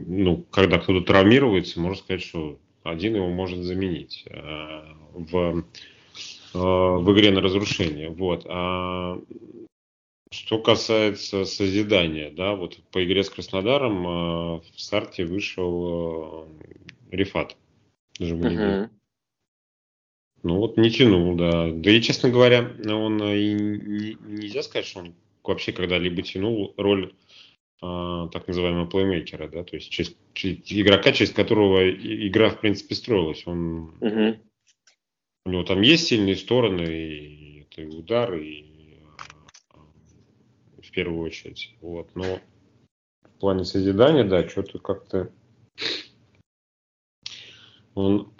ну, 0.00 0.44
когда 0.50 0.78
кто-то 0.78 1.04
травмируется, 1.04 1.80
можно 1.80 1.98
сказать, 1.98 2.22
что 2.22 2.58
один 2.82 3.14
его 3.16 3.28
может 3.28 3.60
заменить 3.60 4.24
э, 4.26 4.82
в, 5.12 5.64
э, 6.54 6.58
в 6.58 7.12
игре 7.12 7.30
на 7.30 7.40
разрушение. 7.40 8.10
Вот. 8.10 8.44
А 8.48 9.18
что 10.30 10.58
касается 10.58 11.44
созидания, 11.44 12.30
да, 12.30 12.54
вот 12.54 12.78
по 12.90 13.04
игре 13.04 13.22
с 13.22 13.30
Краснодаром 13.30 14.06
э, 14.06 14.60
в 14.60 14.80
старте 14.80 15.24
вышел 15.24 16.48
Рифат. 17.10 17.56
Uh-huh. 18.18 18.88
Ну 20.42 20.56
вот 20.58 20.76
не 20.76 20.90
тянул, 20.90 21.36
да. 21.36 21.70
Да 21.70 21.90
и, 21.90 22.00
честно 22.00 22.30
говоря, 22.30 22.72
он 22.86 23.22
и 23.22 23.52
не, 23.52 24.16
нельзя 24.20 24.62
сказать, 24.62 24.86
что 24.86 25.00
он 25.00 25.14
вообще 25.44 25.72
когда-либо 25.72 26.22
тянул 26.22 26.74
роль 26.76 27.12
так 27.82 28.46
называемого 28.46 28.86
плеймейкера, 28.86 29.48
да, 29.48 29.64
то 29.64 29.74
есть 29.74 29.90
через, 29.90 30.14
через, 30.34 30.60
игрока, 30.70 31.10
через 31.10 31.32
которого 31.32 31.90
игра, 31.90 32.50
в 32.50 32.60
принципе, 32.60 32.94
строилась. 32.94 33.44
Он, 33.44 33.96
угу. 34.00 34.38
У 35.44 35.50
него 35.50 35.64
там 35.64 35.80
есть 35.80 36.06
сильные 36.06 36.36
стороны, 36.36 36.82
и 36.82 37.62
это 37.62 37.82
и 37.82 37.86
удар, 37.86 38.34
и 38.34 39.00
в 40.80 40.90
первую 40.92 41.22
очередь. 41.22 41.74
Вот. 41.80 42.14
Но 42.14 42.38
в 43.24 43.40
плане 43.40 43.64
созидания, 43.64 44.22
да, 44.22 44.48
что-то 44.48 44.78
как-то 44.78 45.32
он 47.94 48.32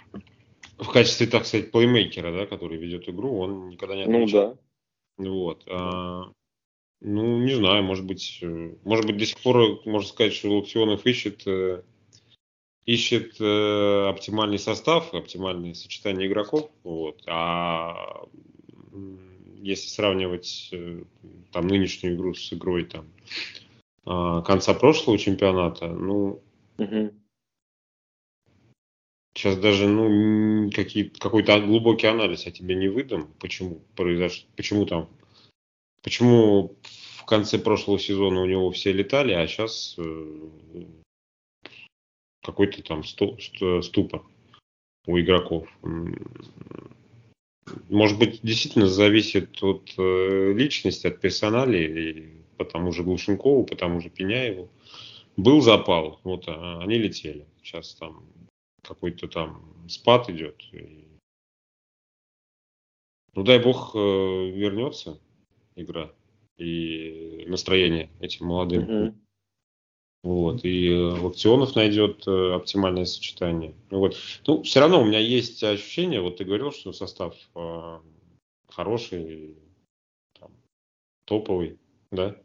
в 0.79 0.89
качестве, 0.93 1.27
так 1.27 1.47
сказать, 1.47 1.73
плеймейкера, 1.73 2.33
да, 2.33 2.47
который 2.47 2.79
ведет 2.79 3.09
игру, 3.09 3.41
он 3.41 3.71
никогда 3.71 3.97
не 3.97 4.03
отвечал. 4.03 4.59
Ну 5.19 5.25
да. 5.25 5.31
Вот. 5.31 5.65
А, 5.69 6.33
ну, 7.05 7.39
не 7.39 7.55
знаю, 7.55 7.83
может 7.83 8.05
быть, 8.05 8.39
э, 8.43 8.75
может 8.85 9.07
быть, 9.07 9.17
до 9.17 9.27
сих 9.27 9.39
пор 9.41 9.81
можно 9.85 10.09
сказать, 10.09 10.33
что 10.33 10.51
Луксионов 10.51 11.05
ищет, 11.05 11.43
э, 11.47 11.83
ищет 12.87 13.41
э, 13.41 14.09
оптимальный 14.09 14.59
состав, 14.59 15.13
оптимальное 15.13 15.75
сочетание 15.75 16.29
игроков. 16.29 16.71
Вот. 16.85 17.23
А 17.27 18.23
если 19.61 19.89
сравнивать 19.89 20.73
там 21.53 21.67
нынешнюю 21.67 22.17
игру 22.17 22.35
с 22.35 22.53
игрой 22.53 22.85
там 22.85 23.07
а, 24.05 24.43
конца 24.43 24.75
прошлого 24.75 25.19
чемпионата, 25.19 25.87
ну, 25.87 26.43
угу. 26.79 27.13
сейчас 29.35 29.57
даже 29.59 29.87
ну 29.87 30.69
какие, 30.73 31.05
какой-то 31.05 31.61
глубокий 31.61 32.09
анализ 32.09 32.45
я 32.45 32.51
тебе 32.51 32.75
не 32.75 32.89
выдам, 32.89 33.33
почему 33.39 33.83
произошло, 33.95 34.49
почему 34.57 34.85
там 34.85 35.09
Почему 36.03 36.77
в 37.17 37.25
конце 37.25 37.59
прошлого 37.59 37.99
сезона 37.99 38.43
у 38.43 38.47
него 38.47 38.71
все 38.73 38.93
летали, 38.93 39.33
а 39.33 39.47
сейчас 39.47 39.95
э, 39.99 40.85
какой-то 42.43 42.83
там 42.83 43.05
ступор 43.05 44.25
у 45.07 45.19
игроков. 45.19 45.69
Может 47.89 48.19
быть, 48.19 48.41
действительно 48.43 48.89
зависит 48.89 49.63
от 49.63 49.95
э, 49.97 50.53
личности, 50.53 51.07
от 51.07 51.21
персонали, 51.21 52.45
по 52.57 52.65
тому 52.65 52.93
же 52.93 53.05
Глушенкову, 53.05 53.65
по 53.65 53.77
тому 53.77 54.01
же 54.01 54.11
Пеняеву. 54.11 54.69
Был 55.37 55.61
запал, 55.61 56.21
вот 56.25 56.45
а 56.49 56.81
они 56.83 56.99
летели. 56.99 57.47
Сейчас 57.63 57.95
там 57.95 58.27
какой-то 58.83 59.29
там 59.29 59.89
спад 59.89 60.29
идет. 60.29 60.61
Ну 63.35 63.45
дай 63.45 63.63
бог 63.63 63.93
э, 63.95 63.99
вернется 63.99 65.22
игра 65.77 66.13
и 66.57 67.45
настроение 67.49 68.11
этим 68.21 68.47
молодым. 68.47 68.85
Mm-hmm. 68.85 69.15
Вот, 70.23 70.65
и 70.65 70.89
э, 70.89 71.21
Локтионов 71.21 71.75
найдет 71.75 72.27
э, 72.29 72.53
оптимальное 72.55 73.07
сочетание. 73.07 73.75
Вот. 73.91 74.17
Ну, 74.47 74.63
все 74.63 74.79
равно 74.79 75.03
у 75.03 75.05
меня 75.05 75.19
есть 75.19 75.63
ощущение, 75.65 76.21
вот 76.21 76.37
ты 76.37 76.45
говорил, 76.45 76.71
что 76.71 76.93
состав 76.93 77.35
э, 77.57 77.99
хороший, 78.69 79.57
там, 80.39 80.53
топовый, 81.25 81.79
да? 82.13 82.37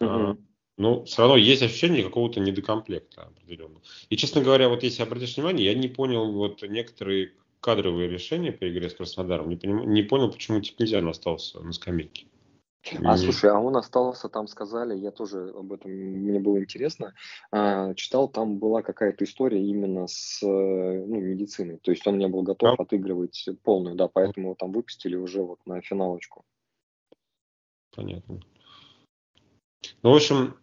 Mm-hmm. 0.00 0.06
А, 0.06 0.36
но 0.78 1.04
все 1.04 1.22
равно 1.22 1.36
есть 1.36 1.62
ощущение 1.62 2.02
какого-то 2.02 2.40
недокомплекта 2.40 3.24
определенного. 3.24 3.82
И, 4.08 4.16
честно 4.16 4.40
говоря, 4.40 4.70
вот 4.70 4.82
если 4.82 5.02
обратишь 5.02 5.36
внимание, 5.36 5.66
я 5.66 5.74
не 5.74 5.88
понял 5.88 6.32
вот 6.32 6.62
некоторые 6.62 7.34
кадровые 7.60 8.08
решения 8.08 8.52
по 8.52 8.70
игре 8.70 8.88
с 8.88 8.94
Краснодаром, 8.94 9.50
не, 9.50 9.56
поним, 9.56 9.92
не 9.92 10.02
понял, 10.02 10.30
почему 10.30 10.60
Тикнезян 10.60 11.06
остался 11.08 11.60
на 11.60 11.72
скамейке. 11.72 12.26
А 13.04 13.16
слушай, 13.16 13.50
а 13.50 13.58
он 13.58 13.76
остался, 13.76 14.28
там 14.28 14.46
сказали, 14.46 14.96
я 14.96 15.10
тоже 15.10 15.52
об 15.56 15.72
этом, 15.72 15.90
мне 15.90 16.38
было 16.38 16.58
интересно, 16.60 17.14
а, 17.50 17.94
читал, 17.94 18.28
там 18.28 18.58
была 18.58 18.82
какая-то 18.82 19.24
история 19.24 19.62
именно 19.62 20.06
с 20.06 20.40
ну, 20.42 21.20
медициной, 21.20 21.78
то 21.78 21.90
есть 21.90 22.06
он 22.06 22.18
не 22.18 22.28
был 22.28 22.42
готов 22.42 22.76
да. 22.76 22.82
отыгрывать 22.84 23.48
полную, 23.62 23.96
да, 23.96 24.08
поэтому 24.08 24.48
его 24.48 24.54
там 24.54 24.72
выпустили 24.72 25.16
уже 25.16 25.42
вот 25.42 25.58
на 25.66 25.80
финалочку. 25.80 26.44
Понятно. 27.94 28.40
Ну, 30.02 30.12
в 30.12 30.14
общем, 30.14 30.56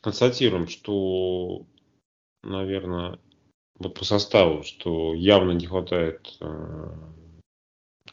констатируем, 0.00 0.68
что, 0.68 1.64
наверное, 2.42 3.18
вот 3.78 3.94
по 3.94 4.04
составу, 4.04 4.62
что 4.62 5.14
явно 5.14 5.52
не 5.52 5.66
хватает 5.66 6.36
э, 6.40 6.94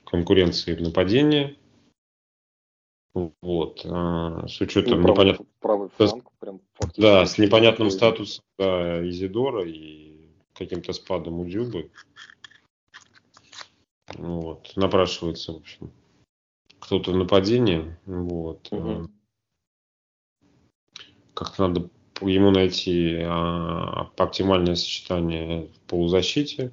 конкуренции 0.05 0.75
в 0.75 0.81
нападении. 0.81 1.57
Вот, 3.13 3.81
а, 3.85 4.47
с 4.47 4.59
учетом 4.59 5.01
ну, 5.01 5.09
непонятного... 5.09 5.47
Правый 5.59 5.89
фланг, 5.89 6.31
прям 6.39 6.61
Да, 6.97 7.25
с 7.27 7.37
непонятным 7.37 7.91
статусом 7.91 8.43
да, 8.57 9.07
Изидора 9.07 9.65
и 9.67 10.29
каким-то 10.53 10.93
спадом 10.93 11.39
у 11.39 11.45
Дюбы. 11.45 11.91
Вот, 14.15 14.73
напрашивается, 14.75 15.53
в 15.53 15.57
общем, 15.57 15.91
кто-то 16.79 17.11
в 17.11 17.15
нападении. 17.15 17.95
Вот. 18.05 18.67
Угу. 18.71 19.09
Как-то 21.35 21.67
надо 21.67 21.89
ему 22.21 22.51
найти 22.51 23.19
а, 23.23 24.11
оптимальное 24.17 24.75
сочетание 24.75 25.67
в 25.67 25.79
полузащите. 25.81 26.71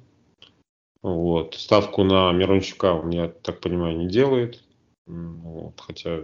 Вот. 1.03 1.53
Ставку 1.55 2.03
на 2.03 2.31
Мирончука 2.31 2.93
он, 2.93 3.11
я 3.11 3.27
так 3.27 3.59
понимаю, 3.59 3.97
не 3.97 4.07
делает. 4.07 4.63
Вот. 5.05 5.79
Хотя 5.79 6.21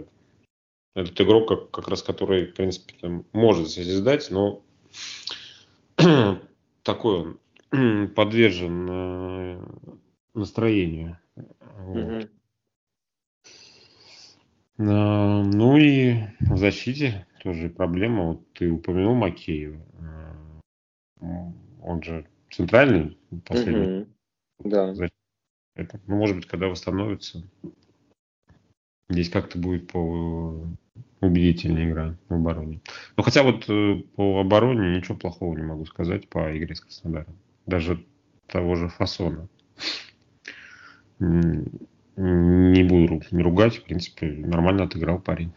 этот 0.94 1.20
игрок, 1.20 1.48
как, 1.48 1.70
как 1.70 1.88
раз 1.88 2.02
который, 2.02 2.46
в 2.46 2.54
принципе, 2.54 2.94
там, 3.00 3.24
может 3.32 3.70
созидать, 3.70 4.30
но 4.30 4.62
такой 6.82 7.38
он 7.72 8.08
подвержен 8.14 8.88
э, 8.90 9.66
настроению. 10.34 11.18
Вот. 11.36 12.28
А, 14.78 15.42
ну 15.42 15.76
и 15.76 16.16
в 16.40 16.56
защите 16.56 17.26
тоже 17.42 17.68
проблема. 17.68 18.28
Вот 18.28 18.52
ты 18.52 18.70
упомянул 18.70 19.14
Макеева. 19.14 19.80
А, 21.20 21.52
он 21.82 22.02
же 22.02 22.26
центральный 22.50 23.18
последний. 23.44 24.02
Угу. 24.02 24.08
Да. 24.70 24.94
Это, 25.74 26.00
ну, 26.06 26.16
может 26.16 26.36
быть, 26.36 26.46
когда 26.46 26.66
восстановится, 26.66 27.48
здесь 29.08 29.30
как-то 29.30 29.58
будет 29.58 29.90
по 29.90 30.60
убедительная 31.20 31.90
игра 31.90 32.16
в 32.28 32.34
обороне. 32.34 32.80
Ну, 33.16 33.22
хотя 33.22 33.42
вот 33.42 33.68
э, 33.68 34.02
по 34.16 34.40
обороне 34.40 34.96
ничего 34.96 35.16
плохого 35.16 35.56
не 35.56 35.62
могу 35.62 35.84
сказать 35.86 36.28
по 36.28 36.56
игре 36.56 36.74
с 36.74 36.80
Краснодаром. 36.80 37.34
Даже 37.66 38.04
того 38.46 38.76
же 38.76 38.88
фасона 38.88 39.48
не 41.20 42.82
буду 42.84 43.20
ругать, 43.32 43.76
в 43.76 43.84
принципе, 43.84 44.26
нормально 44.26 44.84
отыграл 44.84 45.20
парень. 45.20 45.52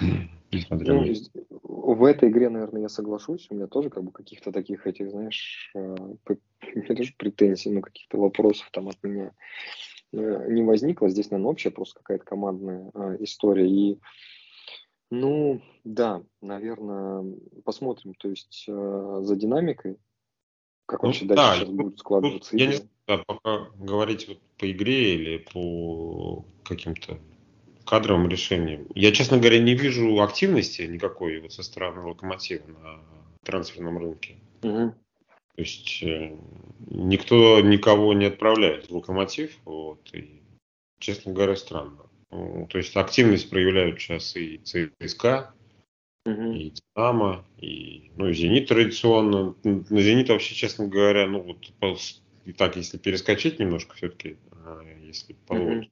Ну, 0.78 1.04
в 1.94 2.04
этой 2.04 2.30
игре, 2.30 2.48
наверное, 2.48 2.82
я 2.82 2.88
соглашусь. 2.88 3.48
У 3.50 3.54
меня 3.54 3.66
тоже 3.66 3.90
как 3.90 4.04
бы 4.04 4.12
каких-то 4.12 4.52
таких 4.52 4.86
этих, 4.86 5.10
знаешь, 5.10 5.70
э, 5.74 5.78
у 5.78 6.16
меня 6.78 6.94
тоже 6.96 7.14
претензий, 7.18 7.70
ну, 7.70 7.80
каких-то 7.80 8.18
вопросов 8.18 8.68
там 8.72 8.88
от 8.88 8.96
меня 9.02 9.24
э, 9.24 9.30
не 10.12 10.62
возникло. 10.62 11.08
Здесь, 11.08 11.30
наверное, 11.30 11.50
общая 11.50 11.70
просто 11.70 12.00
какая-то 12.00 12.24
командная 12.24 12.90
э, 12.94 13.16
история. 13.20 13.68
И, 13.68 13.98
ну, 15.10 15.60
да, 15.84 16.22
наверное, 16.40 17.36
посмотрим, 17.64 18.14
то 18.14 18.28
есть 18.28 18.64
за 18.66 19.36
динамикой, 19.36 19.98
как 20.86 21.02
ну, 21.02 21.08
вообще 21.08 21.26
дальше 21.26 21.66
да, 21.66 21.72
будет 21.72 21.98
складываться. 21.98 22.56
Я 22.56 22.66
не 22.66 22.74
знаю, 22.74 23.24
пока 23.26 23.68
говорить 23.76 24.28
вот 24.28 24.38
по 24.58 24.70
игре 24.70 25.14
или 25.14 25.38
по 25.38 26.44
каким-то 26.64 27.18
кадровым 27.84 28.28
решениям. 28.28 28.86
Я, 28.94 29.12
честно 29.12 29.38
говоря, 29.38 29.60
не 29.60 29.74
вижу 29.74 30.20
активности 30.20 30.82
никакой 30.82 31.40
вот 31.40 31.52
со 31.52 31.62
стороны 31.62 32.02
локомотива 32.02 32.66
на 32.66 33.00
трансферном 33.44 33.98
рынке. 33.98 34.36
Угу. 34.62 34.94
То 35.56 35.62
есть 35.62 36.02
э, 36.02 36.36
никто 36.86 37.60
никого 37.60 38.12
не 38.12 38.26
отправляет 38.26 38.90
в 38.90 38.94
локомотив. 38.94 39.56
Вот, 39.64 40.00
и, 40.12 40.42
честно 40.98 41.32
говоря, 41.32 41.56
странно. 41.56 42.02
То 42.30 42.76
есть 42.78 42.94
активность 42.94 43.48
проявляют 43.48 43.98
сейчас 43.98 44.36
и 44.36 44.58
ЦСКА, 44.58 45.54
угу. 46.26 46.52
и 46.52 46.72
Динамо, 46.94 47.46
и, 47.56 48.10
ну, 48.16 48.28
и 48.28 48.34
Зенит 48.34 48.68
традиционно. 48.68 49.54
На 49.64 50.00
Зенит 50.02 50.28
вообще, 50.28 50.54
честно 50.54 50.88
говоря, 50.88 51.26
ну 51.26 51.40
вот 51.40 51.72
и 52.44 52.52
так, 52.52 52.76
если 52.76 52.98
перескочить 52.98 53.58
немножко 53.58 53.96
все-таки, 53.96 54.36
а, 54.52 54.82
если. 55.02 55.36
Mm-hmm. 55.48 55.90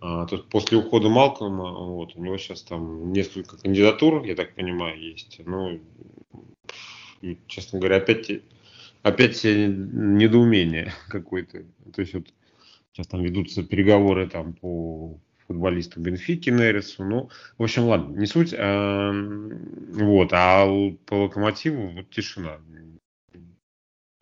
А, 0.00 0.26
то 0.26 0.38
после 0.38 0.78
ухода 0.78 1.08
Малкома, 1.08 1.70
вот, 1.70 2.16
у 2.16 2.20
него 2.20 2.36
сейчас 2.38 2.62
там 2.62 3.12
несколько 3.12 3.56
кандидатур, 3.56 4.24
я 4.24 4.34
так 4.34 4.54
понимаю, 4.54 5.00
есть. 5.00 5.40
Честно 7.46 7.78
говоря, 7.78 7.96
опять, 7.96 8.30
опять 9.02 9.44
недоумение 9.44 10.92
какое-то. 11.08 11.64
То 11.94 12.00
есть 12.00 12.14
вот 12.14 12.32
сейчас 12.92 13.06
там 13.06 13.22
ведутся 13.22 13.62
переговоры 13.62 14.28
там 14.28 14.54
по 14.54 15.18
футболисту 15.46 16.00
Бенфики 16.00 16.50
Нерису. 16.50 17.04
Ну, 17.04 17.30
в 17.58 17.62
общем, 17.62 17.84
ладно, 17.84 18.16
не 18.16 18.26
суть. 18.26 18.54
А, 18.56 19.12
вот, 19.12 20.28
а 20.32 20.66
по 21.06 21.14
локомотиву 21.14 21.88
вот 21.88 22.10
тишина. 22.10 22.58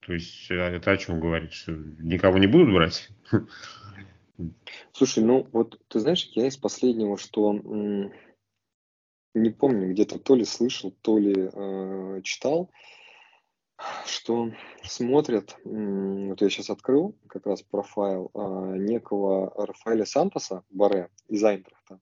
То 0.07 0.15
есть 0.15 0.51
а 0.51 0.71
это 0.71 0.93
о 0.93 0.97
чем 0.97 1.21
говорит, 1.21 1.53
что 1.53 1.73
никого 1.73 2.39
не 2.39 2.47
будут 2.47 2.73
брать? 2.73 3.11
Слушай, 4.93 5.23
ну 5.23 5.47
вот 5.53 5.79
ты 5.89 6.01
знаешь, 6.01 6.31
я 6.35 6.47
из 6.47 6.57
последнего, 6.57 7.19
что 7.19 7.61
не 9.35 9.51
помню, 9.51 9.91
где-то 9.91 10.19
то 10.19 10.35
ли 10.35 10.45
слышал, 10.45 10.93
то 11.03 11.19
ли 11.19 11.51
э, 11.53 12.21
читал, 12.23 12.71
что 14.05 14.51
смотрят, 14.83 15.57
вот 15.65 16.41
я 16.41 16.51
сейчас 16.51 16.71
открыл 16.71 17.17
как 17.29 17.47
раз 17.47 17.63
профайл 17.63 18.31
э, 18.35 18.77
некого 18.79 19.53
Рафаэля 19.57 20.05
Сантоса, 20.05 20.65
Баре, 20.71 21.09
из 21.29 21.43
Айнтрахта. 21.43 22.01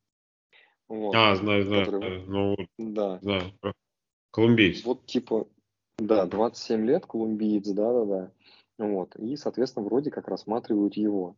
Вот, 0.88 1.14
а, 1.14 1.36
знаю, 1.36 1.64
знаю. 1.64 1.84
Который, 1.84 2.24
ну, 2.26 2.56
да. 2.78 3.18
знаю. 3.20 3.52
Колумбийец. 4.30 4.84
Вот 4.84 5.06
типа, 5.06 5.46
да, 5.98 6.26
27 6.26 6.86
лет, 6.86 7.06
колумбиец, 7.06 7.68
да-да-да. 7.68 8.32
Вот, 8.78 9.16
и, 9.16 9.36
соответственно, 9.36 9.84
вроде 9.84 10.10
как 10.10 10.28
рассматривают 10.28 10.96
его. 10.96 11.36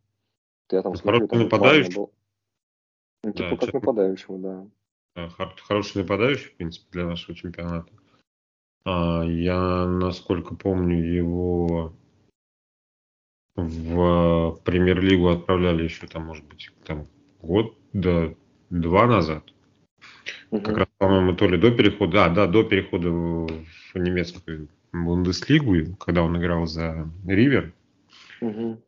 Я 0.71 0.83
там 0.83 0.95
смотрю, 0.95 1.27
там 1.27 1.39
нападающий. 1.39 1.95
Был... 1.95 2.13
Ну, 3.23 3.33
типа 3.33 3.49
да, 3.49 3.57
как 3.57 3.73
нападающего, 3.73 4.37
да. 4.37 4.67
Хороший 5.15 6.01
нападающий, 6.01 6.49
в 6.49 6.55
принципе, 6.55 6.87
для 6.91 7.05
нашего 7.05 7.35
чемпионата. 7.35 7.91
А, 8.85 9.23
я, 9.23 9.85
насколько 9.85 10.55
помню, 10.55 11.03
его 11.03 11.93
в 13.55 14.59
премьер-лигу 14.63 15.29
отправляли 15.29 15.83
еще 15.83 16.07
там, 16.07 16.25
может 16.25 16.45
быть, 16.45 16.71
там 16.85 17.07
год, 17.41 17.77
да, 17.93 18.33
два 18.69 19.07
назад. 19.07 19.43
Угу. 20.51 20.61
Как 20.61 20.77
раз, 20.77 20.87
по-моему, 20.97 21.35
то 21.35 21.47
ли 21.47 21.57
до 21.57 21.71
перехода, 21.71 22.13
да, 22.13 22.29
да, 22.29 22.47
до 22.47 22.63
перехода 22.63 23.09
в, 23.09 23.47
в 23.47 23.95
немецкую 23.95 24.69
Бундеслигу, 24.91 25.95
когда 25.97 26.23
он 26.23 26.37
играл 26.37 26.65
за 26.65 27.09
Ривер. 27.27 27.73
Угу. 28.41 28.81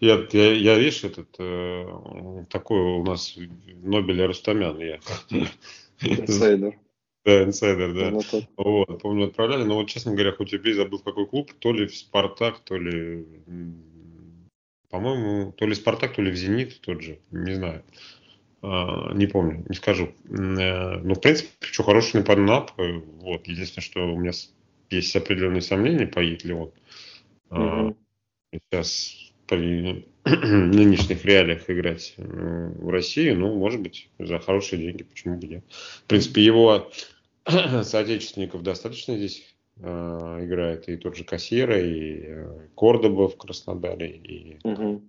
Я, 0.00 0.26
я, 0.30 0.52
я 0.52 0.78
видишь, 0.78 1.04
этот 1.04 1.34
э, 1.38 2.44
такой 2.50 2.80
у 2.80 3.04
нас 3.04 3.36
Нобеля 3.82 4.28
Рустамян. 4.28 4.78
Я. 4.78 5.00
Инсайдер. 6.00 6.78
Да, 7.24 7.44
инсайдер, 7.44 7.94
да. 7.94 8.42
Вот, 8.56 9.00
помню, 9.00 9.26
отправляли, 9.26 9.62
но 9.62 9.76
вот, 9.76 9.88
честно 9.88 10.10
говоря, 10.10 10.32
хоть 10.32 10.52
и 10.54 10.72
забыл 10.72 10.98
в 10.98 11.04
какой 11.04 11.28
клуб, 11.28 11.52
то 11.56 11.72
ли 11.72 11.86
в 11.86 11.96
Спартак, 11.96 12.58
то 12.64 12.76
ли, 12.76 13.24
по-моему, 14.90 15.52
то 15.52 15.64
ли 15.64 15.76
Спартак, 15.76 16.16
то 16.16 16.22
ли 16.22 16.32
в 16.32 16.34
Зенит 16.34 16.80
тот 16.80 17.00
же, 17.00 17.20
не 17.30 17.54
знаю. 17.54 17.84
А, 18.60 19.12
не 19.14 19.28
помню, 19.28 19.64
не 19.68 19.76
скажу. 19.76 20.12
Э, 20.30 20.98
ну, 20.98 21.14
в 21.14 21.20
принципе, 21.20 21.50
что 21.60 21.84
хороший 21.84 22.16
нападнап. 22.16 22.72
Э, 22.78 23.00
вот, 23.20 23.46
единственное, 23.46 23.84
что 23.84 24.12
у 24.12 24.18
меня 24.18 24.32
есть 24.90 25.14
определенные 25.14 25.62
сомнения, 25.62 26.08
поедет 26.08 26.42
ли 26.42 26.54
он. 26.54 26.72
Угу. 27.50 27.96
Сейчас 28.52 29.21
при 29.52 30.06
нынешних 30.24 31.26
реалиях 31.26 31.68
играть 31.68 32.14
э, 32.16 32.72
в 32.78 32.88
России, 32.88 33.32
ну, 33.32 33.54
может 33.54 33.82
быть, 33.82 34.08
за 34.18 34.38
хорошие 34.38 34.80
деньги, 34.80 35.02
почему 35.02 35.36
бы 35.36 35.46
нет. 35.46 35.64
В 35.68 36.04
принципе, 36.04 36.42
его 36.42 36.90
соотечественников 37.82 38.62
достаточно 38.62 39.14
здесь 39.14 39.44
э, 39.76 40.38
играет, 40.40 40.88
и 40.88 40.96
тот 40.96 41.16
же 41.16 41.24
Кассира, 41.24 41.78
и 41.78 42.22
э, 42.24 42.68
Кордоба 42.74 43.28
в 43.28 43.36
Краснодаре, 43.36 44.16
и, 44.16 44.56
угу. 44.64 45.02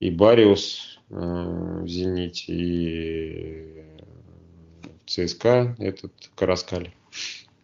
и 0.00 0.10
Бариус 0.10 0.98
э, 1.10 1.14
в 1.14 1.86
Зените, 1.86 2.52
и 2.52 3.84
ЦСКА 5.06 5.76
этот 5.78 6.12
Караскаль. 6.34 6.90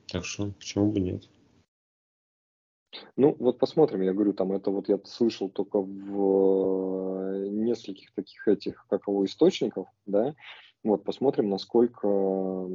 Так 0.06 0.24
что 0.24 0.52
почему 0.52 0.92
бы 0.92 1.00
нет? 1.00 1.24
Ну, 3.16 3.36
вот 3.38 3.58
посмотрим, 3.58 4.02
я 4.02 4.12
говорю, 4.12 4.32
там 4.32 4.52
это 4.52 4.70
вот 4.70 4.88
я 4.88 4.98
слышал 5.04 5.48
только 5.48 5.80
в 5.80 7.34
э, 7.34 7.48
нескольких 7.48 8.12
таких 8.12 8.48
этих, 8.48 8.86
как 8.88 9.08
его, 9.08 9.24
источников, 9.24 9.86
да, 10.06 10.34
вот 10.82 11.04
посмотрим, 11.04 11.48
насколько 11.48 12.68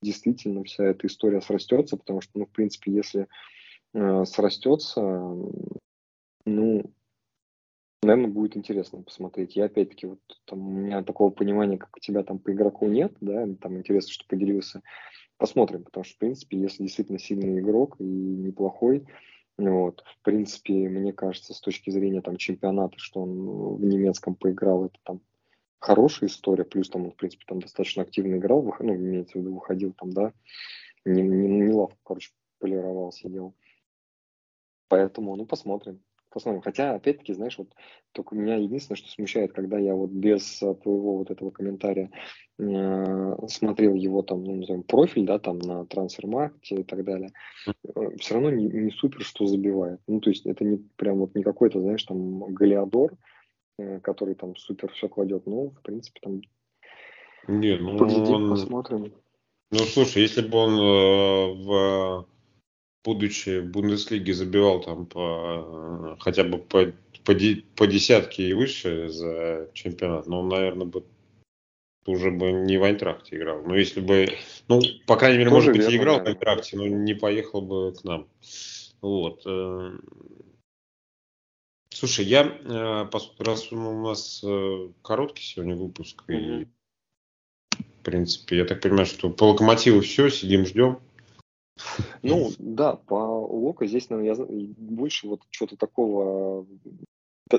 действительно 0.00 0.64
вся 0.64 0.84
эта 0.84 1.06
история 1.06 1.40
срастется, 1.40 1.96
потому 1.96 2.20
что, 2.20 2.38
ну, 2.38 2.46
в 2.46 2.50
принципе, 2.50 2.92
если 2.92 3.28
э, 3.94 4.24
срастется, 4.24 5.00
ну, 6.44 6.92
наверное, 8.02 8.30
будет 8.30 8.56
интересно 8.56 9.02
посмотреть. 9.02 9.54
Я 9.56 9.66
опять-таки, 9.66 10.06
вот 10.06 10.20
там 10.44 10.66
у 10.66 10.72
меня 10.72 11.02
такого 11.02 11.30
понимания, 11.30 11.78
как 11.78 11.96
у 11.96 12.00
тебя 12.00 12.22
там 12.22 12.38
по 12.38 12.52
игроку 12.52 12.88
нет, 12.88 13.12
да, 13.20 13.46
там 13.60 13.78
интересно, 13.78 14.12
что 14.12 14.26
поделился. 14.26 14.82
Посмотрим, 15.36 15.84
потому 15.84 16.04
что, 16.04 16.14
в 16.14 16.18
принципе, 16.18 16.58
если 16.58 16.84
действительно 16.84 17.18
сильный 17.18 17.60
игрок 17.60 17.96
и 17.98 18.04
неплохой, 18.04 19.06
вот, 19.58 20.02
в 20.06 20.22
принципе, 20.22 20.88
мне 20.88 21.12
кажется, 21.12 21.54
с 21.54 21.60
точки 21.60 21.90
зрения 21.90 22.22
там 22.22 22.36
чемпионата, 22.36 22.98
что 22.98 23.22
он 23.22 23.76
в 23.76 23.84
немецком 23.84 24.34
поиграл, 24.34 24.86
это 24.86 24.98
там 25.04 25.20
хорошая 25.78 26.28
история, 26.28 26.64
плюс 26.64 26.88
там 26.88 27.04
он, 27.04 27.10
в 27.12 27.16
принципе, 27.16 27.44
там 27.46 27.60
достаточно 27.60 28.02
активно 28.02 28.36
играл, 28.36 28.62
ну, 28.80 28.94
имеется 28.94 29.38
в 29.38 29.42
виду, 29.42 29.54
выходил 29.54 29.92
там, 29.92 30.12
да, 30.12 30.32
не, 31.04 31.22
не, 31.22 31.48
не 31.48 31.72
лавку, 31.72 31.98
короче, 32.02 32.30
полировал, 32.58 33.12
сидел. 33.12 33.54
Поэтому, 34.88 35.34
ну, 35.36 35.46
посмотрим. 35.46 36.02
Посмотрим. 36.32 36.62
Хотя, 36.62 36.94
опять-таки, 36.94 37.34
знаешь, 37.34 37.58
вот 37.58 37.68
только 38.12 38.34
меня 38.34 38.56
единственное, 38.56 38.96
что 38.96 39.10
смущает, 39.10 39.52
когда 39.52 39.78
я 39.78 39.94
вот 39.94 40.10
без 40.10 40.62
э, 40.62 40.74
твоего 40.82 41.18
вот 41.18 41.30
этого 41.30 41.50
комментария 41.50 42.10
э, 42.58 43.36
смотрел 43.48 43.94
его 43.94 44.22
там, 44.22 44.42
ну, 44.42 44.56
назовем, 44.56 44.82
профиль, 44.82 45.26
да, 45.26 45.38
там 45.38 45.58
на 45.58 45.84
трансфер-маркете 45.84 46.76
и 46.76 46.84
так 46.84 47.04
далее, 47.04 47.32
э, 47.66 48.16
все 48.18 48.34
равно 48.34 48.50
не, 48.50 48.64
не 48.66 48.90
супер, 48.90 49.20
что 49.22 49.46
забивает. 49.46 50.00
Ну, 50.06 50.20
то 50.20 50.30
есть 50.30 50.46
это 50.46 50.64
не 50.64 50.78
прям 50.96 51.18
вот 51.18 51.34
не 51.34 51.42
какой-то, 51.42 51.80
знаешь, 51.80 52.02
там 52.04 52.54
Галиадор, 52.54 53.12
э, 53.78 54.00
который 54.00 54.34
там 54.34 54.56
супер 54.56 54.90
все 54.92 55.08
кладет. 55.08 55.46
Ну, 55.46 55.70
в 55.70 55.82
принципе, 55.82 56.20
там 56.22 56.40
нет, 57.48 57.80
ну, 57.80 57.98
Поглядим, 57.98 58.34
он... 58.34 58.50
посмотрим. 58.50 59.12
Ну, 59.70 59.78
слушай, 59.78 60.22
если 60.22 60.46
бы 60.46 60.56
он 60.56 60.78
э, 60.78 61.64
в 61.64 62.26
будучи 63.04 63.60
в 63.60 63.66
Бундеслиге 63.66 64.34
забивал 64.34 64.80
там 64.80 65.06
по, 65.06 66.16
хотя 66.20 66.44
бы 66.44 66.58
по, 66.58 66.92
по, 67.24 67.34
по 67.76 67.86
десятке 67.86 68.48
и 68.48 68.54
выше 68.54 69.08
за 69.08 69.70
чемпионат, 69.74 70.26
но 70.26 70.40
он, 70.40 70.48
наверное, 70.48 70.86
бы 70.86 71.04
уже 72.06 72.30
бы 72.30 72.52
не 72.52 72.78
в 72.78 72.84
Айнтрахте 72.84 73.36
играл. 73.36 73.62
Но 73.62 73.76
если 73.76 74.00
бы, 74.00 74.26
ну, 74.68 74.80
по 75.06 75.16
крайней 75.16 75.38
мере, 75.38 75.50
Тоже 75.50 75.70
может 75.70 75.72
быть, 75.72 75.82
верно, 75.82 75.92
и 75.92 75.96
играл 75.96 76.16
наверное. 76.18 76.34
в 76.34 76.36
Айнтрахте, 76.36 76.76
но 76.76 76.86
не 76.86 77.14
поехал 77.14 77.62
бы 77.62 77.92
к 77.92 78.04
нам. 78.04 78.28
Вот. 79.00 79.42
Э. 79.46 79.98
Слушай, 81.90 82.24
я, 82.24 82.44
э, 82.44 83.18
раз 83.38 83.70
у 83.72 83.76
нас 83.76 84.42
э, 84.42 84.88
короткий 85.02 85.44
сегодня 85.44 85.76
выпуск, 85.76 86.24
mm-hmm. 86.26 86.62
и, 86.62 86.66
в 87.76 88.02
принципе, 88.02 88.56
я 88.56 88.64
так 88.64 88.80
понимаю, 88.80 89.06
что 89.06 89.30
по 89.30 89.44
локомотиву 89.44 90.00
все, 90.00 90.28
сидим, 90.30 90.66
ждем. 90.66 90.98
Ну, 92.22 92.50
да, 92.58 92.96
по 92.96 93.14
Лока 93.14 93.86
здесь, 93.86 94.10
наверное, 94.10 94.46
я 94.48 94.66
больше 94.76 95.28
вот 95.28 95.42
что-то 95.50 95.76
такого 95.76 96.66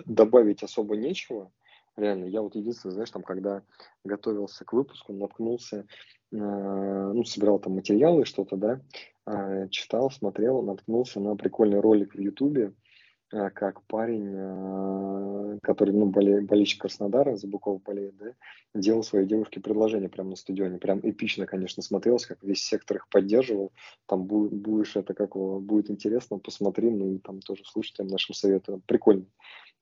добавить 0.06 0.64
особо 0.64 0.96
нечего. 0.96 1.52
Реально, 1.96 2.26
я 2.26 2.42
вот 2.42 2.56
единственное, 2.56 2.94
знаешь, 2.94 3.12
там, 3.12 3.22
когда 3.22 3.62
готовился 4.04 4.66
к 4.66 4.74
выпуску, 4.74 5.14
наткнулся, 5.14 5.86
э, 6.32 6.36
ну, 6.36 7.24
собирал 7.24 7.60
там 7.60 7.74
материалы, 7.74 8.26
что-то, 8.26 8.58
да, 8.58 8.82
э, 9.28 9.68
читал, 9.70 10.10
смотрел, 10.10 10.64
наткнулся 10.64 11.20
на 11.20 11.36
прикольный 11.36 11.80
ролик 11.80 12.16
в 12.16 12.20
Ютубе, 12.20 12.74
Э, 12.74 12.83
как 13.54 13.82
парень, 13.84 14.32
э, 14.36 15.60
который, 15.62 15.94
ну, 15.94 16.06
боле, 16.06 16.42
болельщик 16.42 16.82
Краснодара, 16.82 17.36
Забуков 17.36 17.82
болеет, 17.82 18.16
да, 18.18 18.34
делал 18.76 19.04
своей 19.04 19.26
девушке 19.26 19.60
предложение 19.60 20.10
прямо 20.10 20.32
на 20.32 20.36
стадионе. 20.36 20.78
Прям 20.78 21.00
эпично, 21.02 21.46
конечно, 21.46 21.82
смотрелось, 21.82 22.26
как 22.26 22.44
весь 22.44 22.64
сектор 22.64 22.98
их 22.98 23.08
поддерживал. 23.10 23.72
Там 24.06 24.26
будешь 24.26 24.96
это 24.96 25.14
как 25.14 25.36
будет 25.36 25.90
интересно, 25.90 26.40
посмотри, 26.40 26.90
ну 26.90 27.14
и 27.14 27.18
там 27.18 27.40
тоже 27.40 27.64
слушателям 27.66 28.08
нашим 28.08 28.36
советую. 28.36 28.82
Прикольный 28.86 29.28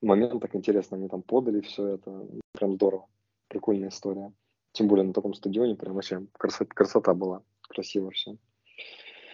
момент, 0.00 0.40
так 0.40 0.54
интересно, 0.54 0.96
они 0.96 1.08
там 1.08 1.22
подали 1.22 1.60
все 1.60 1.86
это. 1.94 2.26
Прям 2.52 2.74
здорово. 2.74 3.06
Прикольная 3.48 3.90
история. 3.90 4.32
Тем 4.72 4.88
более 4.88 5.04
на 5.04 5.12
таком 5.12 5.34
стадионе 5.34 5.76
прям 5.76 5.94
вообще 5.94 6.26
красота, 6.32 6.74
красота 6.74 7.14
была. 7.14 7.42
Красиво 7.68 8.10
все. 8.10 8.36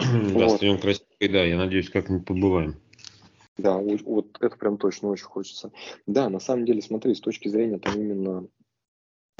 Да, 0.01 0.49
стадион 0.49 0.79
красивый, 0.79 1.29
да, 1.29 1.45
я 1.45 1.57
надеюсь, 1.57 1.91
как-нибудь 1.91 2.27
побываем. 2.27 2.77
Да, 3.59 3.79
вот 3.79 4.38
это 4.40 4.57
прям 4.57 4.79
точно 4.79 5.09
очень 5.09 5.25
хочется. 5.25 5.73
Да, 6.07 6.29
на 6.29 6.38
самом 6.38 6.64
деле, 6.64 6.81
смотри, 6.81 7.14
с 7.14 7.21
точки 7.21 7.49
зрения 7.49 7.79
там 7.79 8.01
именно 8.01 8.49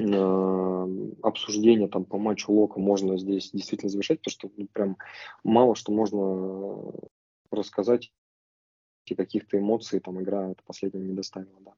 э, 0.01 1.13
обсуждения 1.23 1.87
там 1.87 2.03
по 2.03 2.17
матчу 2.17 2.51
Лока 2.51 2.81
можно 2.81 3.17
здесь 3.17 3.51
действительно 3.51 3.89
завершать, 3.89 4.19
потому 4.19 4.31
что 4.31 4.51
ну, 4.57 4.67
прям 4.73 4.97
мало 5.45 5.75
что 5.75 5.93
можно 5.93 6.91
рассказать 7.49 8.11
и 9.05 9.15
каких-то 9.15 9.57
эмоций 9.57 10.01
там 10.01 10.21
игра 10.21 10.51
это 10.51 10.61
последнее 10.65 11.07
не 11.07 11.13
доставила, 11.13 11.59
да. 11.61 11.73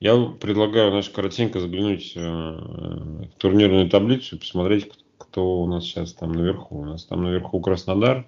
Я 0.00 0.16
предлагаю, 0.40 0.90
знаешь, 0.90 1.10
коротенько 1.10 1.60
заглянуть 1.60 2.12
э, 2.16 2.20
в 2.20 3.28
турнирную 3.36 3.90
таблицу 3.90 4.36
и 4.36 4.38
посмотреть, 4.38 4.90
кто 5.18 5.60
у 5.60 5.66
нас 5.66 5.84
сейчас 5.84 6.14
там 6.14 6.32
наверху. 6.32 6.78
У 6.78 6.84
нас 6.84 7.04
там 7.04 7.24
наверху 7.24 7.60
Краснодар, 7.60 8.26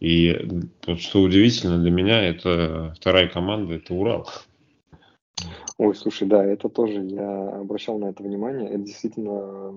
и 0.00 0.36
что 0.98 1.22
удивительно 1.22 1.78
для 1.78 1.90
меня, 1.90 2.22
это 2.22 2.94
вторая 2.96 3.28
команда, 3.28 3.74
это 3.74 3.94
Урал. 3.94 4.28
Ой, 5.76 5.94
слушай, 5.96 6.28
да, 6.28 6.44
это 6.44 6.68
тоже, 6.68 7.02
я 7.02 7.58
обращал 7.58 7.98
на 7.98 8.06
это 8.06 8.22
внимание. 8.22 8.68
Это 8.68 8.78
действительно, 8.78 9.74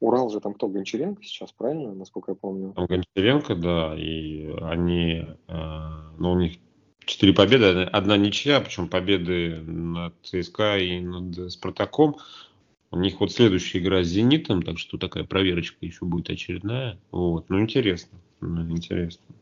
Урал 0.00 0.30
же 0.30 0.40
там 0.40 0.54
кто, 0.54 0.68
Гончаренко 0.68 1.22
сейчас, 1.22 1.52
правильно, 1.52 1.94
насколько 1.94 2.32
я 2.32 2.34
помню? 2.34 2.72
Там 2.72 2.86
Гончаренко, 2.86 3.54
да, 3.54 3.94
и 3.96 4.50
они, 4.62 5.24
э, 5.46 5.54
ну, 6.18 6.32
у 6.32 6.38
них 6.40 6.56
четыре 7.04 7.32
победы, 7.32 7.84
одна 7.84 8.16
ничья, 8.16 8.60
причем 8.60 8.88
победы 8.88 9.60
над 9.60 10.14
ЦСКА 10.22 10.78
и 10.78 11.00
над 11.00 11.52
Спартаком. 11.52 12.16
У 12.94 13.00
них 13.00 13.18
вот 13.18 13.32
следующая 13.32 13.80
игра 13.80 14.04
с 14.04 14.06
Зенитом, 14.06 14.62
так 14.62 14.78
что 14.78 14.98
такая 14.98 15.24
проверочка 15.24 15.84
еще 15.84 16.04
будет 16.04 16.30
очередная. 16.30 16.96
Вот, 17.10 17.50
ну 17.50 17.60
интересно. 17.60 18.20
Интересно. 18.40 19.34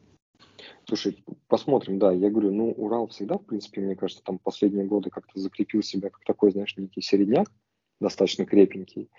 Слушай, 0.88 1.22
посмотрим, 1.48 1.98
да, 1.98 2.12
я 2.12 2.30
говорю, 2.30 2.50
ну, 2.50 2.70
Урал 2.70 3.08
всегда, 3.08 3.36
в 3.36 3.44
принципе, 3.44 3.82
мне 3.82 3.94
кажется, 3.94 4.24
там 4.24 4.38
последние 4.38 4.86
годы 4.86 5.10
как-то 5.10 5.38
закрепил 5.38 5.82
себя 5.82 6.08
как 6.08 6.24
такой, 6.24 6.50
знаешь, 6.52 6.74
некий 6.78 7.02
середняк, 7.02 7.52
достаточно 8.00 8.46
крепенький, 8.46 9.10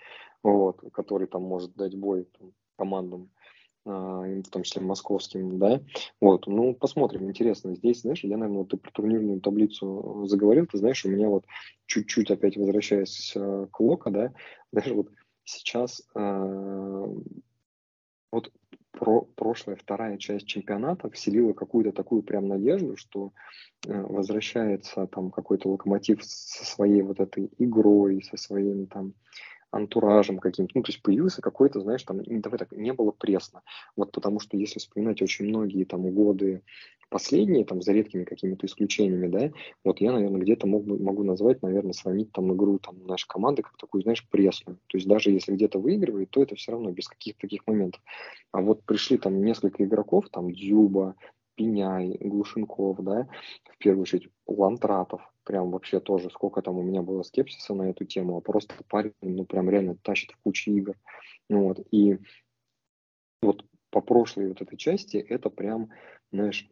вот, 0.42 0.80
который 0.92 1.28
там 1.28 1.42
может 1.42 1.76
дать 1.76 1.94
бой 1.94 2.26
там, 2.36 2.52
командам, 2.76 3.30
в 3.84 4.44
том 4.50 4.62
числе 4.62 4.82
московским, 4.82 5.58
да, 5.58 5.80
вот, 6.20 6.46
ну, 6.46 6.74
посмотрим, 6.74 7.28
интересно, 7.28 7.74
здесь, 7.74 8.00
знаешь, 8.00 8.24
я, 8.24 8.36
наверное, 8.36 8.60
вот 8.60 8.70
ты 8.70 8.76
про 8.76 8.90
турнирную 8.90 9.40
таблицу 9.40 10.24
заговорил, 10.26 10.66
ты 10.66 10.78
знаешь, 10.78 11.04
у 11.04 11.10
меня 11.10 11.28
вот 11.28 11.44
чуть-чуть 11.86 12.30
опять 12.30 12.56
возвращаясь 12.56 13.32
э, 13.36 13.66
к 13.70 13.80
Лока, 13.80 14.10
да, 14.10 14.32
знаешь, 14.72 14.90
вот 14.90 15.10
сейчас 15.44 16.02
э, 16.14 17.06
вот 18.32 18.50
про, 18.90 19.22
прошлая 19.22 19.76
вторая 19.76 20.18
часть 20.18 20.46
чемпионата 20.46 21.10
вселила 21.10 21.52
какую-то 21.52 21.92
такую 21.92 22.22
прям 22.22 22.48
надежду, 22.48 22.96
что 22.96 23.32
э, 23.86 23.92
возвращается 23.92 25.06
там 25.08 25.30
какой-то 25.30 25.68
локомотив 25.68 26.24
со 26.24 26.64
своей 26.64 27.02
вот 27.02 27.20
этой 27.20 27.50
игрой, 27.58 28.22
со 28.22 28.36
своим 28.36 28.86
там 28.86 29.14
антуражем 29.74 30.38
каким-то. 30.38 30.72
Ну, 30.74 30.82
то 30.82 30.90
есть 30.90 31.02
появился 31.02 31.42
какой-то, 31.42 31.80
знаешь, 31.80 32.02
там, 32.02 32.20
давай 32.24 32.58
так, 32.58 32.72
не 32.72 32.92
было 32.92 33.10
пресно. 33.10 33.62
Вот 33.96 34.12
потому 34.12 34.40
что 34.40 34.56
если 34.56 34.78
вспоминать 34.78 35.20
очень 35.22 35.46
многие 35.46 35.84
там 35.84 36.08
годы 36.10 36.62
последние, 37.10 37.64
там, 37.64 37.80
за 37.82 37.92
редкими 37.92 38.24
какими-то 38.24 38.66
исключениями, 38.66 39.28
да, 39.28 39.52
вот 39.84 40.00
я, 40.00 40.12
наверное, 40.12 40.40
где-то 40.40 40.66
мог, 40.66 40.84
могу 40.86 41.22
назвать, 41.22 41.62
наверное, 41.62 41.92
сравнить 41.92 42.32
там 42.32 42.52
игру 42.54 42.78
там 42.78 43.06
нашей 43.06 43.28
команды 43.28 43.62
как 43.62 43.76
такую, 43.76 44.02
знаешь, 44.02 44.26
пресную. 44.28 44.78
То 44.88 44.98
есть 44.98 45.06
даже 45.06 45.30
если 45.30 45.54
где-то 45.54 45.78
выигрывает, 45.78 46.30
то 46.30 46.42
это 46.42 46.56
все 46.56 46.72
равно 46.72 46.90
без 46.90 47.06
каких-то 47.06 47.42
таких 47.42 47.66
моментов. 47.66 48.02
А 48.52 48.60
вот 48.60 48.82
пришли 48.84 49.18
там 49.18 49.44
несколько 49.44 49.84
игроков, 49.84 50.28
там 50.30 50.52
Дюба, 50.52 51.14
Пеняй, 51.56 52.16
Глушенков, 52.20 52.98
да, 53.02 53.28
в 53.70 53.78
первую 53.78 54.02
очередь 54.02 54.28
Лантратов, 54.46 55.22
прям 55.44 55.70
вообще 55.70 56.00
тоже, 56.00 56.30
сколько 56.30 56.62
там 56.62 56.78
у 56.78 56.82
меня 56.82 57.02
было 57.02 57.22
скепсиса 57.22 57.74
на 57.74 57.90
эту 57.90 58.04
тему, 58.04 58.36
а 58.36 58.40
просто 58.40 58.74
парень, 58.88 59.14
ну, 59.22 59.44
прям 59.44 59.70
реально 59.70 59.96
тащит 60.02 60.32
в 60.32 60.38
кучу 60.42 60.72
игр. 60.72 60.96
Ну, 61.48 61.68
вот, 61.68 61.80
и 61.92 62.18
вот 63.42 63.64
по 63.90 64.00
прошлой 64.00 64.48
вот 64.48 64.60
этой 64.60 64.76
части 64.76 65.16
это 65.16 65.50
прям, 65.50 65.90
знаешь, 66.32 66.68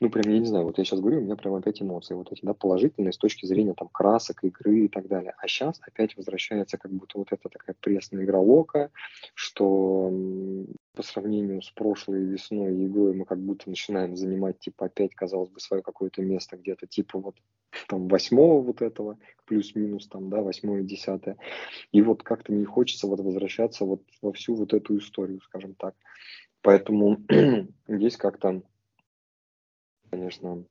ну, 0.00 0.10
прям, 0.10 0.32
я 0.32 0.40
не 0.40 0.46
знаю, 0.46 0.64
вот 0.64 0.78
я 0.78 0.84
сейчас 0.84 0.98
говорю, 0.98 1.18
у 1.18 1.22
меня 1.22 1.36
прям 1.36 1.54
опять 1.54 1.80
эмоции 1.80 2.14
вот 2.14 2.32
эти, 2.32 2.44
да, 2.44 2.52
положительные 2.52 3.12
с 3.12 3.18
точки 3.18 3.46
зрения 3.46 3.74
там 3.74 3.88
красок, 3.88 4.42
игры 4.42 4.86
и 4.86 4.88
так 4.88 5.06
далее. 5.06 5.34
А 5.38 5.46
сейчас 5.46 5.80
опять 5.82 6.16
возвращается 6.16 6.78
как 6.78 6.90
будто 6.90 7.18
вот 7.18 7.28
эта 7.30 7.48
такая 7.48 7.76
пресная 7.78 8.24
игра 8.24 8.40
Лока, 8.40 8.90
что 9.34 10.12
по 10.94 11.02
сравнению 11.02 11.62
с 11.62 11.70
прошлой 11.70 12.24
весной 12.24 12.74
и 12.76 12.86
игрой 12.86 13.14
мы 13.14 13.24
как 13.24 13.38
будто 13.38 13.68
начинаем 13.68 14.16
занимать, 14.16 14.58
типа, 14.58 14.86
опять, 14.86 15.14
казалось 15.14 15.50
бы, 15.50 15.60
свое 15.60 15.82
какое-то 15.82 16.22
место 16.22 16.56
где-то, 16.56 16.88
типа, 16.88 17.20
вот 17.20 17.36
там 17.88 18.08
восьмого 18.08 18.62
вот 18.62 18.82
этого, 18.82 19.18
плюс-минус 19.46 20.08
там, 20.08 20.28
да, 20.28 20.42
восьмое, 20.42 20.82
десятое. 20.82 21.36
И 21.92 22.02
вот 22.02 22.24
как-то 22.24 22.52
не 22.52 22.64
хочется 22.64 23.06
вот 23.06 23.20
возвращаться 23.20 23.84
вот 23.84 24.02
во 24.22 24.32
всю 24.32 24.56
вот 24.56 24.74
эту 24.74 24.98
историю, 24.98 25.40
скажем 25.40 25.74
так. 25.74 25.94
Поэтому 26.62 27.18
здесь 27.88 28.16
как-то 28.16 28.62
конечно, 30.14 30.64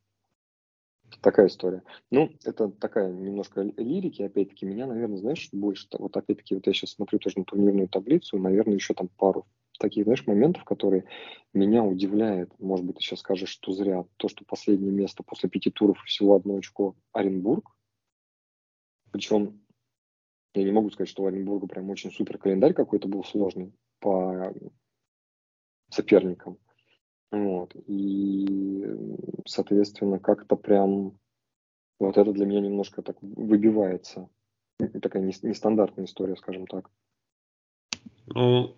Такая 1.22 1.48
история. 1.48 1.84
Ну, 2.12 2.32
это 2.44 2.70
такая 2.70 3.12
немножко 3.12 3.62
лирики, 3.62 4.24
опять-таки, 4.24 4.66
меня, 4.66 4.88
наверное, 4.88 5.18
знаешь, 5.18 5.50
больше, 5.52 5.88
вот 6.00 6.18
опять-таки, 6.18 6.56
вот 6.56 6.66
я 6.66 6.74
сейчас 6.74 6.92
смотрю 6.92 7.20
тоже 7.20 7.38
на 7.40 7.46
турнирную 7.46 7.88
таблицу, 7.88 8.40
наверное, 8.40 8.76
еще 8.76 8.94
там 8.94 9.10
пару 9.10 9.46
таких, 9.80 10.06
знаешь, 10.06 10.26
моментов, 10.26 10.64
которые 10.64 11.06
меня 11.54 11.84
удивляют. 11.84 12.52
Может 12.60 12.86
быть, 12.86 12.98
ты 12.98 13.04
сейчас 13.04 13.20
скажешь, 13.20 13.50
что 13.50 13.74
зря 13.74 14.06
то, 14.18 14.28
что 14.28 14.44
последнее 14.46 14.92
место 14.92 15.24
после 15.24 15.50
пяти 15.50 15.70
туров 15.70 16.02
всего 16.06 16.36
одно 16.36 16.56
очко 16.56 16.96
Оренбург. 17.12 17.70
Причем 19.12 19.62
я 20.56 20.64
не 20.64 20.72
могу 20.72 20.90
сказать, 20.90 21.10
что 21.10 21.24
у 21.24 21.28
Оренбурга 21.28 21.68
прям 21.68 21.90
очень 21.90 22.12
супер 22.12 22.38
календарь 22.38 22.74
какой-то 22.74 23.08
был 23.08 23.24
сложный 23.24 23.74
по 24.00 24.54
соперникам. 25.90 26.58
Вот. 27.34 27.76
И, 27.88 28.86
соответственно, 29.46 30.20
как-то 30.20 30.56
прям 30.56 31.18
вот 32.00 32.18
это 32.18 32.32
для 32.32 32.46
меня 32.46 32.62
немножко 32.62 33.02
так 33.02 33.18
выбивается. 33.22 34.30
Такая 35.02 35.24
нестандартная 35.24 36.06
история, 36.06 36.36
скажем 36.36 36.68
так. 36.68 36.92
Ну, 38.28 38.76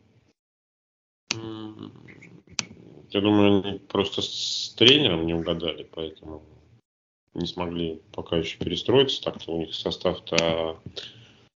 я 3.09 3.21
думаю, 3.21 3.61
они 3.61 3.79
просто 3.79 4.21
с 4.21 4.73
тренером 4.77 5.25
не 5.25 5.33
угадали, 5.33 5.83
поэтому 5.83 6.41
не 7.33 7.47
смогли 7.47 8.01
пока 8.13 8.37
еще 8.37 8.57
перестроиться. 8.57 9.21
Так-то 9.21 9.51
у 9.51 9.59
них 9.59 9.73
состав-то 9.73 10.79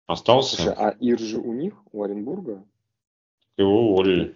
остался. 0.07 0.55
Слушай, 0.55 0.73
а 0.75 0.95
Иржи 0.99 1.37
у 1.37 1.53
них, 1.53 1.75
у 1.91 2.01
Оренбурга? 2.01 2.65
Его 3.55 3.91
уволили. 3.91 4.35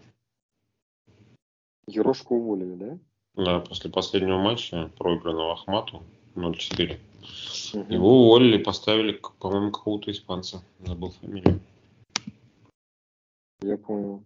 Ерошку 1.88 2.36
уволили, 2.36 2.76
да? 2.76 3.00
Да, 3.36 3.60
после 3.60 3.90
последнего 3.90 4.38
матча, 4.38 4.92
проигранного 4.98 5.54
Ахмату 5.54 6.04
0-4. 6.36 7.00
Угу. 7.74 7.94
Его 7.94 8.24
уволили, 8.24 8.58
поставили, 8.58 9.20
по-моему, 9.40 9.72
какого-то 9.72 10.12
испанца. 10.12 10.64
Забыл 10.80 11.12
фамилию. 11.12 11.60
Я 13.62 13.78
понял. 13.78 14.24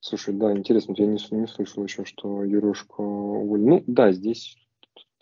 Слушай, 0.00 0.34
да, 0.34 0.56
интересно, 0.56 0.94
я 0.96 1.06
не, 1.06 1.18
не 1.32 1.46
слышал 1.46 1.82
еще, 1.84 2.04
что 2.04 2.44
Ерошка 2.44 3.00
уволили. 3.00 3.68
Ну, 3.68 3.84
да, 3.86 4.12
здесь 4.12 4.56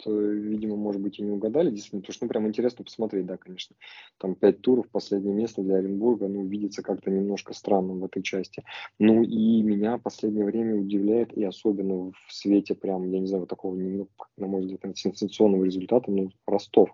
видимо, 0.05 0.77
может 0.77 1.01
быть, 1.01 1.19
и 1.19 1.23
не 1.23 1.31
угадали, 1.31 1.71
действительно, 1.71 2.03
потому 2.03 2.15
что, 2.15 2.25
ну, 2.25 2.29
прям 2.29 2.49
интересно 2.49 2.85
посмотреть, 2.85 3.27
да, 3.27 3.37
конечно. 3.37 3.77
Там 4.19 4.35
пять 4.35 4.61
туров, 4.61 4.89
последнее 4.91 5.35
место 5.35 5.63
для 5.63 5.77
Оренбурга, 5.77 6.29
ну, 6.29 6.45
видится 6.45 6.83
как-то 6.83 7.11
немножко 7.11 7.55
странным 7.55 8.01
в 8.01 8.05
этой 8.05 8.23
части. 8.23 8.65
Ну, 8.99 9.23
и 9.23 9.63
меня 9.63 9.99
последнее 9.99 10.45
время 10.45 10.77
удивляет, 10.77 11.33
и 11.33 11.45
особенно 11.45 12.13
в 12.13 12.33
свете 12.33 12.75
прям, 12.75 13.11
я 13.11 13.21
не 13.21 13.27
знаю, 13.27 13.47
такого, 13.47 13.75
ну, 13.75 14.09
на 14.37 14.47
мой 14.47 14.63
взгляд, 14.63 14.97
сенсационного 14.97 15.65
результата, 15.65 16.11
ну, 16.11 16.31
Ростов. 16.47 16.91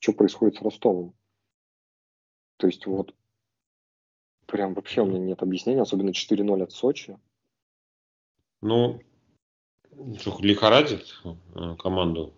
Что 0.00 0.12
происходит 0.12 0.56
с 0.56 0.62
Ростовом? 0.62 1.14
То 2.56 2.66
есть 2.66 2.86
вот 2.86 3.14
прям 4.46 4.74
вообще 4.74 5.02
у 5.02 5.06
меня 5.06 5.18
нет 5.18 5.42
объяснения, 5.42 5.82
особенно 5.82 6.10
4-0 6.10 6.62
от 6.62 6.72
Сочи. 6.72 7.16
Ну, 8.60 9.00
лихорадит 9.92 11.20
э, 11.24 11.76
команду 11.76 12.34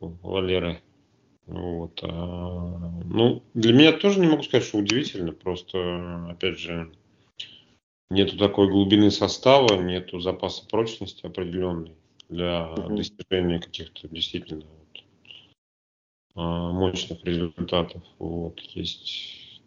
Валеры. 0.00 0.82
Вот. 1.46 2.00
А, 2.02 2.08
ну, 3.04 3.42
для 3.54 3.72
меня 3.72 3.92
тоже 3.92 4.20
не 4.20 4.26
могу 4.26 4.42
сказать, 4.42 4.66
что 4.66 4.78
удивительно. 4.78 5.32
Просто, 5.32 6.28
опять 6.30 6.58
же, 6.58 6.92
нету 8.10 8.36
такой 8.36 8.68
глубины 8.68 9.10
состава, 9.10 9.80
нету 9.80 10.20
запаса 10.20 10.66
прочности 10.66 11.24
определенной 11.26 11.94
для 12.28 12.72
угу. 12.72 12.96
достижения 12.96 13.60
каких-то 13.60 14.08
действительно 14.08 14.64
вот, 14.64 15.04
а, 16.34 16.72
мощных 16.72 17.24
результатов. 17.24 18.02
Вот. 18.18 18.60
Есть 18.60 19.62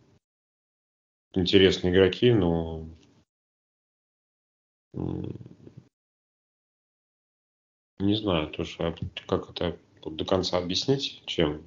интересные 1.34 1.94
игроки, 1.94 2.32
но 2.34 2.88
не 8.00 8.16
знаю 8.16 8.50
тоже, 8.50 8.76
а 8.80 8.96
как 9.28 9.50
это 9.52 9.78
до 10.06 10.26
конца 10.26 10.58
объяснить, 10.58 11.22
чем. 11.26 11.62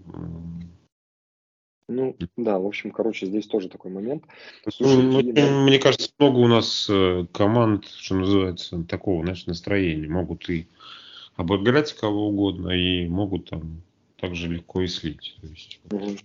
Ну, 1.88 2.16
да, 2.37 2.59
в 2.59 2.66
общем, 2.66 2.90
короче, 2.90 3.27
здесь 3.27 3.47
тоже 3.47 3.68
такой 3.68 3.90
момент. 3.90 4.25
Слушай, 4.71 5.03
ну, 5.03 5.21
и... 5.21 5.33
Мне 5.33 5.79
кажется, 5.79 6.11
много 6.18 6.38
у 6.38 6.47
нас 6.47 6.88
э, 6.88 7.27
команд, 7.33 7.87
что 7.87 8.14
называется, 8.14 8.83
такого, 8.85 9.23
знаешь, 9.25 9.47
настроения. 9.47 10.09
Могут 10.09 10.49
и 10.49 10.68
обыграть 11.37 11.92
кого 11.92 12.29
угодно, 12.29 12.71
и 12.71 13.07
могут 13.09 13.51
там 13.51 13.83
также 14.16 14.49
легко 14.49 14.81
и 14.81 14.87
слить. 14.87 15.37
То 15.40 15.47
есть, 15.49 15.81
угу. 15.90 16.16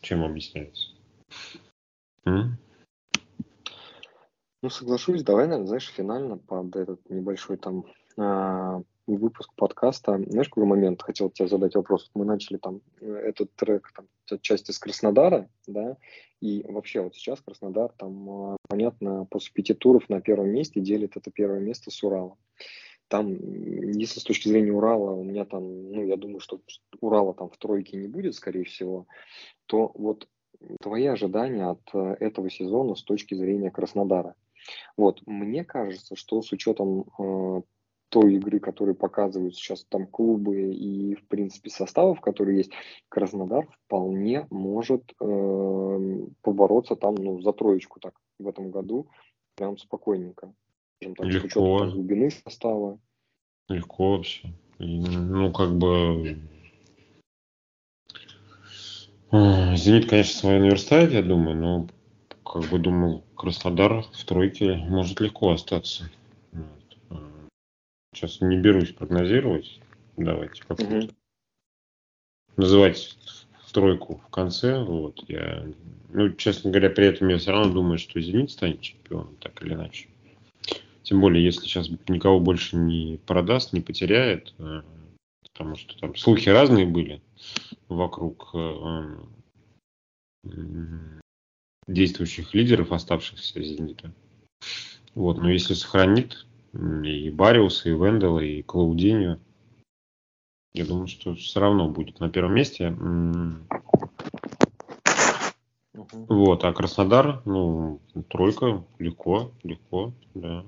Чем 0.00 0.24
объясняется? 0.24 0.90
М? 2.24 2.56
Ну, 4.62 4.70
соглашусь, 4.70 5.22
давай, 5.22 5.46
наверное, 5.46 5.68
знаешь, 5.68 5.88
финально 5.88 6.38
под 6.38 6.74
этот 6.76 7.08
небольшой 7.10 7.56
там 7.56 7.84
а, 8.16 8.82
выпуск 9.16 9.52
подкаста. 9.54 10.22
Знаешь, 10.26 10.48
какой 10.48 10.66
момент 10.66 11.02
хотел 11.02 11.30
тебе 11.30 11.48
задать 11.48 11.74
вопрос? 11.74 12.10
Мы 12.14 12.24
начали 12.24 12.58
там 12.58 12.80
э, 13.00 13.06
этот 13.06 13.54
трек, 13.54 13.90
там, 13.94 14.06
часть 14.40 14.68
из 14.68 14.78
Краснодара, 14.78 15.48
да, 15.66 15.96
и 16.40 16.64
вообще 16.68 17.00
вот 17.00 17.14
сейчас 17.14 17.40
Краснодар 17.40 17.92
там, 17.96 18.30
а, 18.30 18.56
понятно, 18.68 19.26
после 19.30 19.52
пяти 19.52 19.74
туров 19.74 20.08
на 20.08 20.20
первом 20.20 20.50
месте 20.50 20.80
делит 20.80 21.16
это 21.16 21.30
первое 21.30 21.60
место 21.60 21.90
с 21.90 22.02
Уралом. 22.02 22.36
Там, 23.08 23.32
если 23.92 24.20
с 24.20 24.24
точки 24.24 24.48
зрения 24.48 24.72
Урала, 24.72 25.12
у 25.12 25.24
меня 25.24 25.46
там, 25.46 25.90
ну, 25.90 26.04
я 26.04 26.16
думаю, 26.16 26.40
что 26.40 26.60
Урала 27.00 27.32
там 27.32 27.48
в 27.48 27.56
тройке 27.56 27.96
не 27.96 28.06
будет, 28.06 28.34
скорее 28.34 28.64
всего, 28.64 29.06
то 29.66 29.90
вот 29.94 30.28
твои 30.80 31.06
ожидания 31.06 31.70
от 31.70 31.80
э, 31.94 32.16
этого 32.20 32.50
сезона 32.50 32.94
с 32.94 33.02
точки 33.02 33.34
зрения 33.34 33.70
Краснодара. 33.70 34.34
Вот, 34.96 35.22
мне 35.26 35.64
кажется, 35.64 36.16
что 36.16 36.42
с 36.42 36.52
учетом 36.52 37.06
э, 37.18 37.62
той 38.08 38.34
игры, 38.34 38.58
которую 38.58 38.94
показывают 38.94 39.54
сейчас 39.54 39.84
там 39.84 40.06
клубы 40.06 40.72
и, 40.72 41.14
в 41.14 41.26
принципе, 41.28 41.70
составов, 41.70 42.20
которые 42.20 42.58
есть, 42.58 42.72
Краснодар 43.08 43.68
вполне 43.84 44.46
может 44.50 45.12
э, 45.20 46.26
побороться 46.42 46.96
там, 46.96 47.14
ну, 47.16 47.40
за 47.40 47.52
троечку 47.52 48.00
так 48.00 48.14
в 48.38 48.48
этом 48.48 48.70
году, 48.70 49.08
прям 49.56 49.76
спокойненько. 49.78 50.52
Скажем 50.96 51.14
так, 51.16 51.26
Легко. 51.26 51.40
с 51.40 51.44
учетом 51.44 51.78
там, 51.78 51.90
глубины 51.90 52.30
состава. 52.30 52.98
Легко 53.68 54.16
вообще. 54.16 54.48
И, 54.78 55.00
ну, 55.00 55.52
как 55.52 55.76
бы... 55.76 56.38
Зенит, 59.30 60.08
конечно, 60.08 60.40
свое 60.40 60.58
наверстает, 60.58 61.12
я 61.12 61.22
думаю, 61.22 61.56
но 61.56 61.86
как 62.44 62.64
бы 62.70 62.78
думаю, 62.78 63.22
Краснодар 63.36 64.02
в 64.02 64.24
тройке 64.24 64.76
может 64.76 65.20
легко 65.20 65.50
остаться. 65.50 66.10
Сейчас 68.14 68.40
не 68.40 68.56
берусь 68.56 68.92
прогнозировать. 68.92 69.80
Давайте 70.16 70.62
как 70.66 70.80
угу. 70.80 71.08
называть 72.56 73.16
тройку 73.72 74.20
в 74.26 74.30
конце. 74.30 74.82
Вот 74.82 75.22
я, 75.28 75.66
ну, 76.10 76.30
честно 76.32 76.70
говоря, 76.70 76.90
при 76.90 77.06
этом 77.06 77.28
я 77.28 77.38
все 77.38 77.52
равно 77.52 77.72
думаю, 77.72 77.98
что 77.98 78.20
Зенит 78.20 78.50
станет 78.50 78.80
чемпионом, 78.80 79.36
так 79.36 79.62
или 79.62 79.74
иначе. 79.74 80.08
Тем 81.02 81.20
более, 81.20 81.44
если 81.44 81.62
сейчас 81.62 81.88
никого 82.08 82.40
больше 82.40 82.76
не 82.76 83.20
продаст, 83.24 83.72
не 83.72 83.80
потеряет, 83.80 84.52
э, 84.58 84.82
потому 85.42 85.76
что 85.76 85.98
там 85.98 86.16
слухи 86.16 86.48
разные 86.48 86.86
были 86.86 87.22
вокруг 87.88 88.50
э, 88.54 89.16
действующих 91.86 92.52
лидеров, 92.52 92.92
оставшихся 92.92 93.62
Зенита. 93.62 94.12
Вот, 95.14 95.38
но 95.38 95.50
если 95.50 95.74
сохранит 95.74 96.46
и 96.72 97.30
Бариуса, 97.30 97.88
и 97.88 97.92
Вендела, 97.92 98.40
и 98.40 98.62
Клаудиньо. 98.62 99.38
Я 100.74 100.86
думаю, 100.86 101.06
что 101.08 101.34
все 101.34 101.60
равно 101.60 101.88
будет 101.88 102.20
на 102.20 102.30
первом 102.30 102.54
месте. 102.54 102.90
Угу. 105.94 106.26
Вот, 106.28 106.64
а 106.64 106.72
Краснодар, 106.72 107.42
ну, 107.44 108.00
тройка, 108.28 108.84
легко, 108.98 109.52
легко, 109.62 110.12
да. 110.34 110.64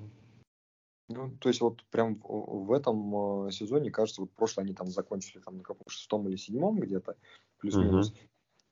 Ну, 1.09 1.31
то 1.41 1.49
есть 1.49 1.61
вот 1.61 1.85
прям 1.91 2.17
в, 2.17 2.67
в 2.67 2.73
этом 2.73 3.47
э, 3.47 3.51
сезоне, 3.51 3.91
кажется, 3.91 4.21
вот 4.23 4.31
прошлое 4.33 4.65
они 4.65 4.75
там 4.75 4.87
закончили 4.89 5.41
там 5.41 5.59
на 5.59 5.63
каком 5.63 5.89
шестом 5.89 6.29
или 6.29 6.37
седьмом 6.37 6.79
где-то, 6.79 7.17
плюс-минус. 7.59 8.11
Угу. 8.11 8.19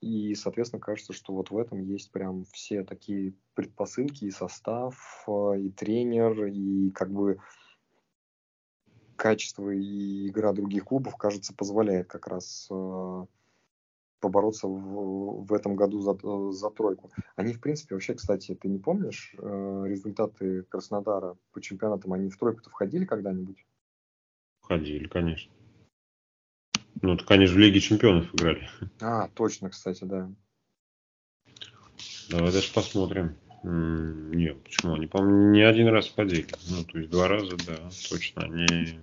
И, 0.00 0.34
соответственно, 0.34 0.80
кажется, 0.80 1.12
что 1.12 1.32
вот 1.32 1.50
в 1.50 1.58
этом 1.58 1.80
есть 1.82 2.12
прям 2.12 2.44
все 2.44 2.84
такие 2.84 3.34
предпосылки, 3.54 4.24
и 4.24 4.30
состав, 4.30 5.24
э, 5.26 5.60
и 5.60 5.70
тренер, 5.70 6.46
и 6.46 6.90
как 6.90 7.10
бы 7.10 7.40
качество 9.16 9.70
и 9.70 10.28
игра 10.28 10.52
других 10.52 10.84
клубов, 10.84 11.16
кажется, 11.16 11.52
позволяет 11.52 12.06
как 12.06 12.28
раз 12.28 12.68
э, 12.70 13.26
побороться 14.20 14.68
в, 14.68 15.44
в 15.44 15.52
этом 15.52 15.74
году 15.74 16.00
за, 16.00 16.16
за 16.52 16.70
тройку. 16.70 17.10
Они, 17.34 17.52
в 17.52 17.60
принципе, 17.60 17.96
вообще, 17.96 18.14
кстати, 18.14 18.54
ты 18.54 18.68
не 18.68 18.78
помнишь 18.78 19.34
э, 19.36 19.84
результаты 19.86 20.62
Краснодара 20.62 21.36
по 21.52 21.60
чемпионатам? 21.60 22.12
Они 22.12 22.30
в 22.30 22.38
тройку-то 22.38 22.70
входили 22.70 23.04
когда-нибудь? 23.04 23.66
Входили, 24.60 25.08
конечно. 25.08 25.52
Ну, 27.00 27.16
так 27.16 27.30
они 27.30 27.46
же 27.46 27.54
в 27.54 27.58
Лиге 27.58 27.80
Чемпионов 27.80 28.34
играли. 28.34 28.68
А, 29.00 29.28
точно, 29.28 29.70
кстати, 29.70 30.04
да. 30.04 30.30
Давай 32.30 32.52
даже 32.52 32.72
посмотрим. 32.72 33.36
Нет, 33.62 34.62
почему? 34.62 34.94
Они, 34.94 35.06
по-моему, 35.06 35.50
не 35.50 35.62
один 35.62 35.88
раз 35.88 36.08
входили. 36.08 36.46
Ну, 36.70 36.84
то 36.84 36.98
есть 36.98 37.10
два 37.10 37.28
раза, 37.28 37.56
да, 37.66 37.90
точно. 38.08 38.42
Они, 38.42 39.00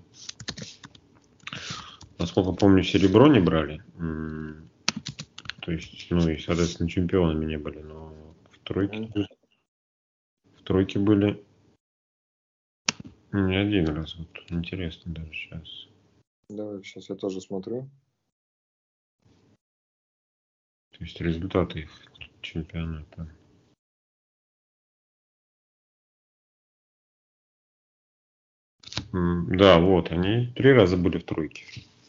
насколько 2.17 2.51
помню, 2.51 2.84
серебро 2.84 3.27
не 3.27 3.39
брали. 3.39 3.84
То 5.62 5.71
есть, 5.71 6.08
ну 6.10 6.29
и, 6.29 6.38
соответственно, 6.38 6.89
чемпионами 6.89 7.45
не 7.45 7.58
были, 7.58 7.79
но 7.79 8.13
в 8.51 8.60
тройке, 8.60 9.12
в 10.60 10.63
тройке 10.63 10.99
были 10.99 11.43
не 13.31 13.55
один 13.55 13.88
раз. 13.89 14.15
Вот 14.15 14.29
интересно 14.49 15.13
даже 15.13 15.31
сейчас. 15.34 15.88
Давай, 16.49 16.84
сейчас 16.84 17.10
я 17.10 17.15
тоже 17.15 17.41
смотрю. 17.41 17.89
То 20.91 21.03
есть 21.03 21.19
результаты 21.19 21.79
их 21.81 21.91
чемпионата. 22.41 23.27
Да, 29.12 29.79
вот, 29.79 30.12
они 30.12 30.47
три 30.55 30.71
раза 30.73 30.97
были 30.97 31.17
в 31.17 31.23
тройке. 31.23 31.63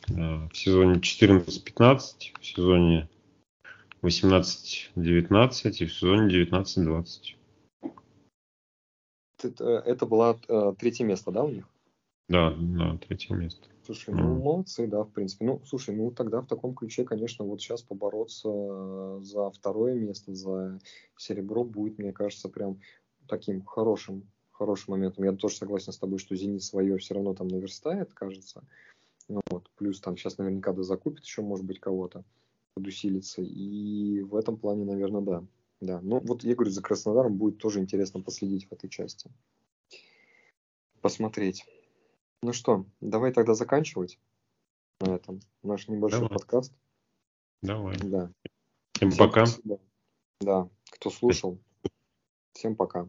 В 0.09 0.51
сезоне 0.53 1.01
14-15, 1.01 2.33
в 2.41 2.47
сезоне 2.47 3.09
18-19 4.03 4.95
и 4.97 5.87
в 5.87 5.93
сезоне 5.93 6.45
19-20. 6.45 7.37
Это, 9.43 9.65
это 9.65 10.07
было 10.07 10.39
э, 10.49 10.75
третье 10.79 11.05
место, 11.05 11.31
да, 11.31 11.43
у 11.43 11.51
них? 11.51 11.69
Да, 12.29 12.55
да, 12.59 12.99
третье 13.07 13.35
место. 13.35 13.69
Слушай, 13.85 14.15
ну 14.15 14.37
mm. 14.37 14.43
молодцы, 14.43 14.87
да, 14.89 15.05
в 15.05 15.13
принципе. 15.13 15.45
Ну, 15.45 15.63
слушай, 15.65 15.95
ну 15.95 16.11
тогда 16.11 16.41
в 16.41 16.47
таком 16.47 16.75
ключе, 16.75 17.05
конечно, 17.05 17.45
вот 17.45 17.61
сейчас 17.61 17.83
побороться 17.83 19.21
за 19.21 19.51
второе 19.51 19.95
место, 19.95 20.35
за 20.35 20.81
серебро 21.17 21.63
будет, 21.63 21.99
мне 21.99 22.13
кажется, 22.13 22.49
прям 22.49 22.81
таким 23.29 23.65
хорошим, 23.65 24.29
хорошим 24.51 24.95
моментом. 24.95 25.25
Я 25.25 25.33
тоже 25.33 25.57
согласен 25.57 25.93
с 25.93 25.99
тобой, 25.99 26.19
что 26.19 26.35
Зенит 26.35 26.65
свое 26.65 26.99
все 26.99 27.15
равно 27.15 27.35
там 27.35 27.47
наверстает, 27.47 28.13
кажется. 28.13 28.65
Ну, 29.29 29.41
вот, 29.51 29.71
плюс 29.77 30.01
там 30.01 30.17
сейчас 30.17 30.39
наверняка 30.39 30.73
да 30.73 30.83
закупит 30.83 31.25
еще, 31.25 31.43
может 31.43 31.65
быть, 31.65 31.79
кого-то, 31.79 32.25
подусилится. 32.75 33.41
И 33.43 34.23
в 34.23 34.35
этом 34.35 34.57
плане, 34.57 34.85
наверное, 34.85 35.23
да. 35.23 35.45
Да, 35.81 36.01
ну 36.01 36.21
вот 36.21 36.43
я 36.43 36.55
говорю, 36.55 36.71
за 36.71 36.83
Краснодаром 36.83 37.37
будет 37.37 37.59
тоже 37.59 37.81
интересно 37.81 38.21
последить 38.21 38.67
в 38.67 38.73
этой 38.73 38.89
части. 38.89 39.31
Посмотреть. 41.03 41.65
Ну 42.43 42.53
что, 42.53 42.87
давай 43.01 43.33
тогда 43.33 43.55
заканчивать 43.55 44.19
на 45.01 45.15
этом 45.15 45.41
наш 45.63 45.89
небольшой 45.89 46.21
давай. 46.21 46.39
подкаст. 46.39 46.73
Давай. 47.63 47.97
Да. 47.99 48.31
Всем, 48.93 49.11
Всем 49.11 49.27
пока. 49.27 49.47
Спасибо. 49.47 49.81
Да, 50.41 50.69
кто 50.91 51.11
слушал. 51.11 51.59
Всем 52.53 52.77
пока. 52.77 53.09